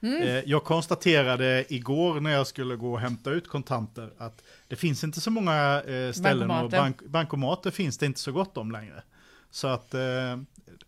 Mm. 0.00 0.22
Eh, 0.22 0.42
jag 0.46 0.64
konstaterade 0.64 1.64
igår 1.68 2.20
när 2.20 2.30
jag 2.30 2.46
skulle 2.46 2.76
gå 2.76 2.92
och 2.92 3.00
hämta 3.00 3.30
ut 3.30 3.48
kontanter 3.48 4.10
att 4.18 4.42
det 4.68 4.76
finns 4.76 5.04
inte 5.04 5.20
så 5.20 5.30
många 5.30 5.82
eh, 5.82 6.12
ställen 6.12 6.48
bankomater. 6.48 6.64
och 6.64 6.70
bank, 6.70 7.02
bankomater 7.02 7.70
finns 7.70 7.98
det 7.98 8.06
inte 8.06 8.20
så 8.20 8.32
gott 8.32 8.56
om 8.56 8.70
längre. 8.70 9.02
Så 9.50 9.68
att 9.68 9.94
eh, 9.94 10.36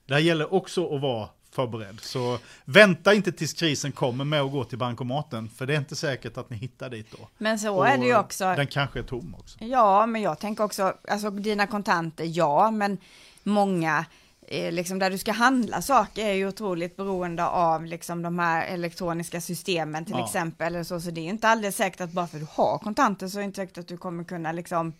det 0.07 0.21
gäller 0.21 0.55
också 0.55 0.95
att 0.95 1.01
vara 1.01 1.29
förberedd. 1.59 2.01
Så 2.01 2.39
vänta 2.65 3.15
inte 3.15 3.33
tills 3.33 3.53
krisen 3.53 3.93
kommer 3.93 4.25
med 4.25 4.41
att 4.41 4.53
gå 4.53 4.65
till 4.65 4.79
bankomaten, 4.79 5.49
för 5.49 5.67
det 5.67 5.75
är 5.75 5.79
inte 5.79 5.97
säkert 5.97 6.37
att 6.37 6.51
ni 6.51 6.57
hittar 6.57 6.91
dit 6.91 7.07
då. 7.11 7.29
Men 7.39 7.59
så 7.59 7.77
och 7.77 7.89
är 7.89 7.99
det 7.99 8.07
ju 8.07 8.19
också. 8.19 8.45
Den 8.45 8.67
kanske 8.67 8.99
är 8.99 9.03
tom 9.03 9.35
också. 9.39 9.65
Ja, 9.65 10.07
men 10.07 10.23
jag 10.23 10.39
tänker 10.39 10.65
också, 10.65 10.95
alltså 11.09 11.31
dina 11.31 11.67
kontanter, 11.67 12.25
ja, 12.25 12.71
men 12.71 12.99
många 13.43 14.05
Eh, 14.51 14.73
liksom 14.73 14.99
där 14.99 15.11
du 15.11 15.19
ska 15.19 15.33
handla 15.33 15.83
saker 15.83 16.27
är 16.27 16.33
ju 16.33 16.49
otroligt 16.49 16.97
beroende 16.97 17.47
av 17.47 17.85
liksom 17.85 18.23
de 18.23 18.39
här 18.39 18.67
elektroniska 18.67 19.41
systemen 19.41 20.05
till 20.05 20.15
ja. 20.19 20.25
exempel. 20.25 20.85
Så, 20.85 21.01
så 21.01 21.11
det 21.11 21.21
är 21.21 21.25
inte 21.25 21.49
alldeles 21.49 21.77
säkert 21.77 22.01
att 22.01 22.13
bara 22.13 22.27
för 22.27 22.37
att 22.37 22.43
du 22.43 22.49
har 22.51 22.79
kontanter 22.79 23.29
så 23.29 23.39
är 23.39 23.41
det 23.41 23.45
inte 23.45 23.57
säkert 23.57 23.79
att 23.79 23.89
du 23.89 23.97
kommer 23.97 24.25
kunna 24.25 24.53
liksom 24.53 24.93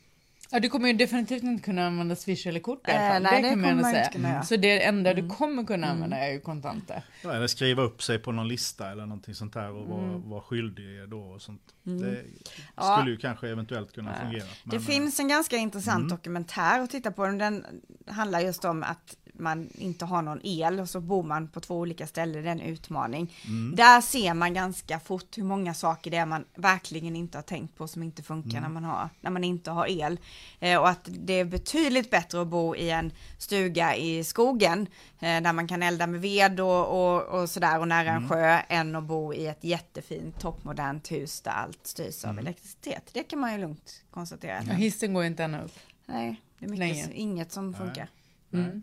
Ja, 0.51 0.61
du 0.61 0.69
kommer 0.69 0.89
ju 0.89 0.95
definitivt 0.95 1.43
inte 1.43 1.63
kunna 1.63 1.87
använda 1.87 2.17
Swish 2.17 2.47
eller 2.47 2.61
kort 2.61 2.89
i 2.89 2.91
alla 2.91 3.09
fall. 3.09 3.25
Äh, 3.25 3.31
nej, 3.31 3.43
det, 3.43 3.49
det 3.49 3.55
kommer 3.55 3.75
man 3.75 3.93
säga. 3.93 4.09
Kunna 4.09 4.43
Så 4.43 4.57
det 4.57 4.85
enda 4.85 5.11
mm. 5.11 5.29
du 5.29 5.35
kommer 5.35 5.65
kunna 5.65 5.87
mm. 5.87 5.97
använda 5.97 6.17
är 6.17 6.33
ju 6.33 6.41
kontanter. 6.41 7.03
Ja, 7.23 7.33
eller 7.33 7.47
skriva 7.47 7.83
upp 7.83 8.03
sig 8.03 8.19
på 8.19 8.33
någon 8.33 8.49
lista 8.49 8.91
eller 8.91 9.07
någonting 9.07 9.35
sånt 9.35 9.55
här 9.55 9.73
och 9.73 9.87
vara, 9.87 10.05
mm. 10.05 10.31
vara 10.31 10.41
skyldig 10.41 11.09
då 11.09 11.21
och 11.21 11.43
sånt. 11.43 11.63
Mm. 11.87 12.01
Det 12.03 12.17
skulle 12.17 12.31
ja. 12.77 13.09
ju 13.09 13.17
kanske 13.17 13.49
eventuellt 13.49 13.93
kunna 13.93 14.11
ja. 14.11 14.21
fungera. 14.21 14.47
Men, 14.65 14.79
det 14.79 14.85
finns 14.85 15.21
en 15.21 15.29
ganska 15.29 15.57
intressant 15.57 15.99
mm. 15.99 16.09
dokumentär 16.09 16.81
att 16.81 16.91
titta 16.91 17.13
på. 17.13 17.27
Den 17.27 17.65
handlar 18.07 18.41
just 18.41 18.65
om 18.65 18.83
att 18.83 19.17
man 19.39 19.69
inte 19.75 20.05
har 20.05 20.23
någon 20.23 20.41
el 20.43 20.81
och 20.81 20.89
så 20.89 21.01
bor 21.01 21.23
man 21.23 21.49
på 21.49 21.61
två 21.61 21.79
olika 21.79 22.07
ställen, 22.07 22.43
det 22.43 22.49
är 22.49 22.53
en 22.53 22.61
utmaning. 22.61 23.35
Mm. 23.47 23.77
Där 23.77 24.01
ser 24.01 24.35
man 24.35 24.55
ganska 24.55 25.01
fort 25.01 25.39
hur 25.39 25.45
många 25.45 25.75
saker 25.75 26.11
det 26.11 26.17
är 26.17 26.27
man 26.27 26.45
verkligen 26.55 27.17
inte 27.17 27.39
har 27.39 27.43
tänkt 27.43 27.77
på 27.77 27.89
som 27.89 28.03
inte 28.03 28.23
funkar 28.23 28.59
mm. 28.59 28.63
när, 28.63 28.69
man 28.81 28.85
har, 28.85 29.09
när 29.21 29.31
man 29.31 29.45
inte 29.45 29.71
har 29.71 29.87
el. 29.87 30.19
Eh, 30.61 30.79
och 30.79 30.89
att 30.89 31.01
det 31.05 31.33
är 31.33 31.45
betydligt 31.45 32.11
bättre 32.11 32.43
att 32.43 32.49
bo 32.49 32.77
i 32.77 32.91
en 32.91 33.13
stuga 33.39 33.97
i 33.97 34.25
skogen 34.25 34.87
eh, 35.21 35.41
där 35.43 35.53
man 35.53 35.69
kan 35.69 35.83
elda 35.83 36.07
med 36.07 36.21
ved 36.21 36.61
och, 36.61 36.87
och, 36.89 37.23
och 37.23 37.51
sådär 37.51 37.81
och 37.81 37.89
nära 37.89 38.11
mm. 38.11 38.23
en 38.23 38.29
sjö 38.29 38.61
än 38.69 38.97
att 38.97 39.05
bo 39.05 39.35
i 39.35 39.47
ett 39.47 39.65
jättefint 39.65 40.41
toppmodernt 40.41 41.13
hus 41.13 41.41
där 41.41 41.51
allt 41.51 41.87
styrs 41.87 42.25
av 42.25 42.31
mm. 42.31 42.47
elektricitet. 42.47 43.11
Det 43.13 43.23
kan 43.23 43.39
man 43.39 43.53
ju 43.53 43.59
lugnt 43.59 44.03
konstatera. 44.11 44.63
Ja, 44.67 44.73
hissen 44.73 45.15
går 45.15 45.25
inte 45.25 45.45
ända 45.45 45.63
upp. 45.63 45.79
Nej, 46.07 46.41
det 46.59 46.65
är 46.65 46.71
mycket, 46.71 47.11
inget 47.11 47.53
som 47.53 47.75
funkar. 47.75 48.09
Mm. 48.53 48.83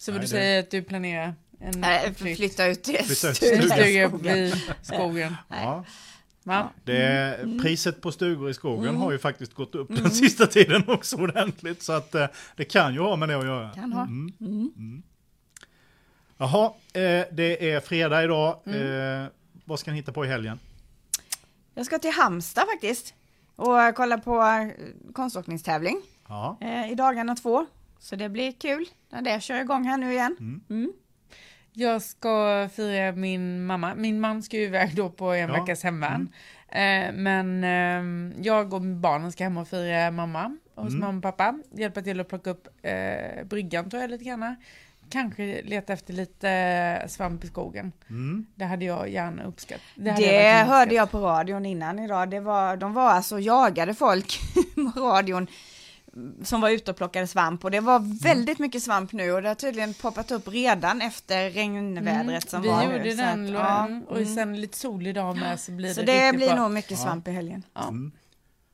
Så 0.00 0.12
vad 0.12 0.20
du 0.20 0.26
säger 0.26 0.60
att 0.60 0.70
du 0.70 0.82
planerar 0.82 1.34
en 1.58 1.84
äh, 1.84 2.12
flytt. 2.12 2.36
flytta 2.36 2.66
ut 2.66 2.82
till 2.82 3.04
flytta 3.04 3.34
stuga 3.34 4.36
i 4.36 4.52
skogen. 4.82 5.36
Ja. 5.48 5.84
Ja. 6.42 6.70
Det, 6.84 7.38
priset 7.62 8.00
på 8.00 8.12
stugor 8.12 8.50
i 8.50 8.54
skogen 8.54 8.88
mm. 8.88 9.00
har 9.00 9.12
ju 9.12 9.18
faktiskt 9.18 9.54
gått 9.54 9.74
upp 9.74 9.90
mm. 9.90 10.02
den 10.02 10.10
sista 10.10 10.46
tiden 10.46 10.84
också 10.88 11.16
ordentligt. 11.16 11.82
Så 11.82 11.92
att 11.92 12.14
eh, 12.14 12.26
det 12.56 12.64
kan 12.64 12.94
ju 12.94 13.00
ha 13.00 13.16
med 13.16 13.28
det 13.28 13.38
att 13.38 13.44
göra. 13.44 13.70
Kan 13.70 13.92
ha. 13.92 14.02
Mm. 14.02 14.32
Mm. 14.40 14.72
mm. 14.76 15.02
Jaha, 16.38 16.66
eh, 16.92 17.24
det 17.32 17.70
är 17.70 17.80
fredag 17.80 18.24
idag. 18.24 18.60
Mm. 18.66 19.22
Eh, 19.22 19.28
vad 19.64 19.78
ska 19.78 19.90
ni 19.90 19.96
hitta 19.96 20.12
på 20.12 20.24
i 20.24 20.28
helgen? 20.28 20.58
Jag 21.74 21.86
ska 21.86 21.98
till 21.98 22.12
Hamsta 22.12 22.60
faktiskt 22.60 23.14
och 23.56 23.94
kolla 23.94 24.18
på 24.18 24.70
konståkningstävling 25.12 26.02
ja. 26.28 26.56
eh, 26.60 26.92
i 26.92 26.94
dagarna 26.94 27.36
två. 27.36 27.66
Så 28.00 28.16
det 28.16 28.28
blir 28.28 28.52
kul 28.52 28.86
när 29.10 29.22
det 29.22 29.42
kör 29.42 29.60
igång 29.60 29.84
här 29.84 29.98
nu 29.98 30.12
igen. 30.12 30.36
Mm. 30.40 30.60
Mm. 30.70 30.92
Jag 31.72 32.02
ska 32.02 32.68
fira 32.72 33.12
min 33.12 33.66
mamma. 33.66 33.94
Min 33.94 34.20
man 34.20 34.42
ska 34.42 34.56
ju 34.56 34.62
iväg 34.62 34.96
då 34.96 35.10
på 35.10 35.32
en 35.32 35.48
ja. 35.48 35.60
veckas 35.60 35.82
hemvärn. 35.82 36.32
Mm. 36.68 37.08
Eh, 37.08 37.14
men 37.14 37.64
eh, 37.64 38.42
jag 38.44 38.74
och 38.74 38.82
barnen 38.82 39.32
ska 39.32 39.44
hem 39.44 39.56
och 39.56 39.68
fira 39.68 40.10
mamma 40.10 40.56
hos 40.74 40.88
mm. 40.88 41.00
mamma 41.00 41.16
och 41.16 41.22
pappa. 41.22 41.58
Hjälpa 41.72 42.02
till 42.02 42.20
att 42.20 42.28
plocka 42.28 42.50
upp 42.50 42.68
eh, 42.82 43.44
bryggan 43.44 43.90
tror 43.90 44.02
jag 44.02 44.10
lite 44.10 44.24
grann 44.24 44.56
kanske 45.10 45.62
leta 45.62 45.92
efter 45.92 46.14
lite 46.14 47.04
svamp 47.08 47.44
i 47.44 47.46
skogen. 47.46 47.92
Mm. 48.08 48.46
Det 48.54 48.64
hade 48.64 48.84
jag 48.84 49.08
gärna 49.08 49.44
uppskattat. 49.44 49.82
Det, 49.94 50.10
det 50.10 50.42
jag 50.42 50.66
hörde 50.66 50.94
jag 50.94 51.10
på 51.10 51.18
radion 51.18 51.66
innan 51.66 51.98
idag. 51.98 52.30
Det 52.30 52.40
var, 52.40 52.76
de 52.76 52.94
var 52.94 53.10
alltså 53.10 53.38
jagade 53.40 53.94
folk 53.94 54.40
på 54.94 55.00
radion 55.00 55.46
som 56.42 56.60
var 56.60 56.70
ute 56.70 56.90
och 56.90 56.96
plockade 56.96 57.26
svamp 57.26 57.64
och 57.64 57.70
det 57.70 57.80
var 57.80 57.96
mm. 57.96 58.16
väldigt 58.16 58.58
mm. 58.58 58.66
mycket 58.66 58.82
svamp 58.82 59.12
nu 59.12 59.32
och 59.32 59.42
det 59.42 59.48
har 59.48 59.54
tydligen 59.54 59.94
poppat 59.94 60.30
upp 60.30 60.48
redan 60.48 61.02
efter 61.02 61.50
regnvädret 61.50 62.28
mm. 62.28 62.40
som 62.40 62.62
Vi 62.62 62.68
var 62.68 62.82
gjorde 62.84 62.98
nu. 62.98 63.14
den 63.14 63.46
att, 63.46 63.52
ja, 63.52 63.88
och 64.08 64.16
mm. 64.16 64.34
sen 64.34 64.60
lite 64.60 64.78
solig 64.78 65.14
dag 65.14 65.36
med 65.36 65.60
så 65.60 65.72
blir 65.72 65.88
det 65.88 65.94
Så 65.94 66.02
det 66.02 66.36
blir 66.36 66.46
bra. 66.46 66.56
nog 66.56 66.70
mycket 66.70 66.98
svamp 66.98 67.26
ja. 67.26 67.32
i 67.32 67.34
helgen. 67.34 67.62
Ja. 67.74 67.88
Mm. 67.88 68.12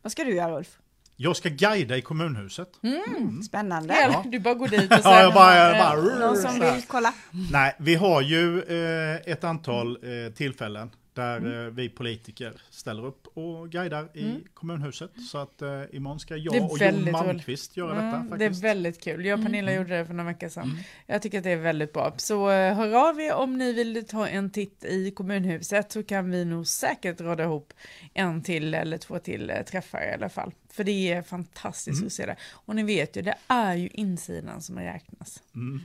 Vad 0.03 0.13
ska 0.13 0.25
du 0.25 0.35
göra 0.35 0.57
Ulf? 0.57 0.79
Jag 1.17 1.37
ska 1.37 1.49
guida 1.49 1.97
i 1.97 2.03
kommunhuset. 2.03 2.69
Mm. 2.83 3.03
Mm. 3.17 3.43
Spännande. 3.43 3.95
Ja, 4.01 4.25
du 4.27 4.39
bara 4.39 4.55
går 4.55 4.69
dit 4.69 4.93
och 4.93 4.99
sen... 5.03 5.13
ja, 5.13 5.23
jag 5.23 5.35
bara, 5.35 5.57
jag 5.57 5.79
bara, 5.79 6.19
Någon 6.27 6.37
som 6.37 6.61
vill 6.61 6.83
kolla? 6.87 7.13
Nej, 7.53 7.77
vi 7.79 7.95
har 7.95 8.21
ju 8.21 8.63
eh, 8.63 9.33
ett 9.33 9.45
antal 9.45 9.99
eh, 10.03 10.33
tillfällen 10.33 10.91
där 11.17 11.37
mm. 11.37 11.67
Eh, 11.67 11.73
vi 11.73 11.89
politiker 11.89 12.63
ställer 12.71 13.05
upp 13.05 13.27
och 13.27 13.71
guidar 13.71 14.09
i 14.15 14.25
mm. 14.25 14.43
kommunhuset. 14.55 15.11
Så 15.31 15.39
att 15.39 15.63
eh, 15.63 15.83
imorgon 15.93 16.21
ska 16.21 16.37
jag 16.37 16.71
och 16.71 16.79
Jon 16.79 17.11
Malmqvist 17.11 17.77
göra 17.77 17.93
mm, 17.93 18.05
detta. 18.05 18.19
Faktiskt. 18.19 18.63
Det 18.63 18.69
är 18.69 18.75
väldigt 18.75 19.05
kul. 19.05 19.25
Jag 19.25 19.39
och 19.39 19.45
Pernilla 19.45 19.71
mm. 19.71 19.83
gjorde 19.83 19.99
det 19.99 20.07
för 20.07 20.15
några 20.15 20.31
veckor 20.31 20.49
sedan. 20.49 20.65
Mm. 20.65 20.77
Jag 21.07 21.23
tycker 21.23 21.39
att 21.39 21.45
det 21.45 21.51
är 21.51 21.57
väldigt 21.57 21.93
bra. 21.93 22.15
Så 22.17 22.51
eh, 22.51 22.75
hör 22.75 23.09
av 23.09 23.21
er 23.21 23.35
om 23.35 23.59
ni 23.59 23.73
vill 23.73 24.07
ta 24.07 24.29
en 24.29 24.51
titt 24.51 24.85
i 24.85 25.11
kommunhuset 25.11 25.93
så 25.93 26.03
kan 26.03 26.31
vi 26.31 26.45
nog 26.45 26.67
säkert 26.67 27.21
råda 27.21 27.45
ihop 27.45 27.73
en 28.15 28.43
till 28.43 28.75
eller 28.75 28.99
två 28.99 29.19
till 29.19 29.51
eh, 29.51 29.63
träffar 29.63 30.11
i 30.11 30.15
alla 30.15 30.29
fall. 30.29 30.53
För 30.69 30.85
det 30.85 31.13
är 31.13 31.23
fantastiskt 31.23 31.99
mm. 31.99 32.07
att 32.07 32.13
se 32.13 32.27
det. 32.27 32.37
Och 32.51 32.77
ni 32.77 32.83
vet 32.83 33.17
ju, 33.17 33.23
det 33.23 33.37
är 33.47 33.75
ju 33.75 33.89
insidan 33.89 34.63
som 34.63 34.79
räknas. 34.79 35.43
Mm. 35.55 35.81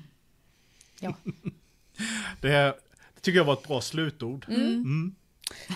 Ja. 1.00 1.15
det, 2.41 2.76
det 3.15 3.22
tycker 3.22 3.38
jag 3.38 3.46
var 3.46 3.54
ett 3.54 3.67
bra 3.67 3.82
slutord. 3.82 4.46
Mm. 4.50 5.15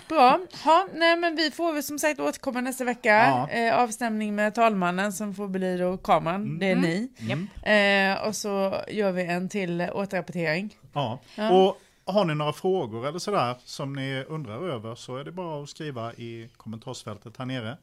Bra, 0.10 0.40
ha, 0.64 0.88
nej 0.94 1.18
men 1.18 1.36
vi 1.36 1.52
får 1.52 1.74
väl 1.74 1.84
som 1.84 2.00
sagt 2.00 2.20
återkomma 2.20 2.62
nästa 2.62 2.84
vecka. 2.84 3.10
Ja. 3.10 3.50
Eh, 3.50 3.80
avstämning 3.80 4.36
med 4.36 4.56
talmannen 4.56 5.14
som 5.14 5.36
får 5.36 5.48
bli 5.48 5.78
då 5.78 5.98
kameran, 5.98 6.36
mm. 6.36 6.60
det 6.60 6.72
är 6.72 6.76
ni. 6.76 7.10
Mm. 7.20 8.18
Eh, 8.18 8.28
och 8.28 8.36
så 8.36 8.82
gör 8.88 9.12
vi 9.12 9.26
en 9.26 9.50
till 9.50 9.82
återrapportering. 9.82 10.78
Ja. 10.94 11.20
ja. 11.36 11.52
och 11.52 11.82
har 12.06 12.26
ni 12.26 12.36
några 12.36 12.54
frågor 12.54 13.08
eller 13.08 13.20
sådär 13.20 13.56
som 13.66 13.94
ni 13.94 14.24
undrar 14.24 14.70
över 14.70 14.96
så 14.96 15.18
är 15.18 15.24
det 15.24 15.32
bara 15.32 15.64
att 15.64 15.70
skriva 15.70 16.14
i 16.14 16.50
kommentarsfältet 16.58 17.38
här 17.38 17.46
nere. 17.46 17.78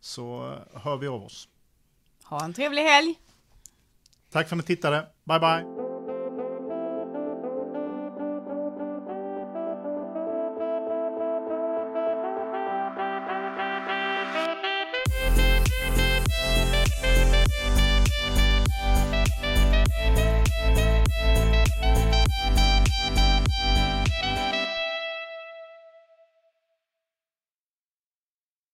Så 0.00 0.54
hör 0.74 0.96
vi 0.96 1.08
av 1.08 1.24
oss. 1.24 1.48
Ha 2.24 2.44
en 2.44 2.54
trevlig 2.54 2.82
helg! 2.82 3.14
Tack 4.32 4.48
för 4.48 4.56
att 4.56 4.62
ni 4.62 4.66
tittade, 4.66 5.06
bye 5.24 5.40
bye! 5.40 5.85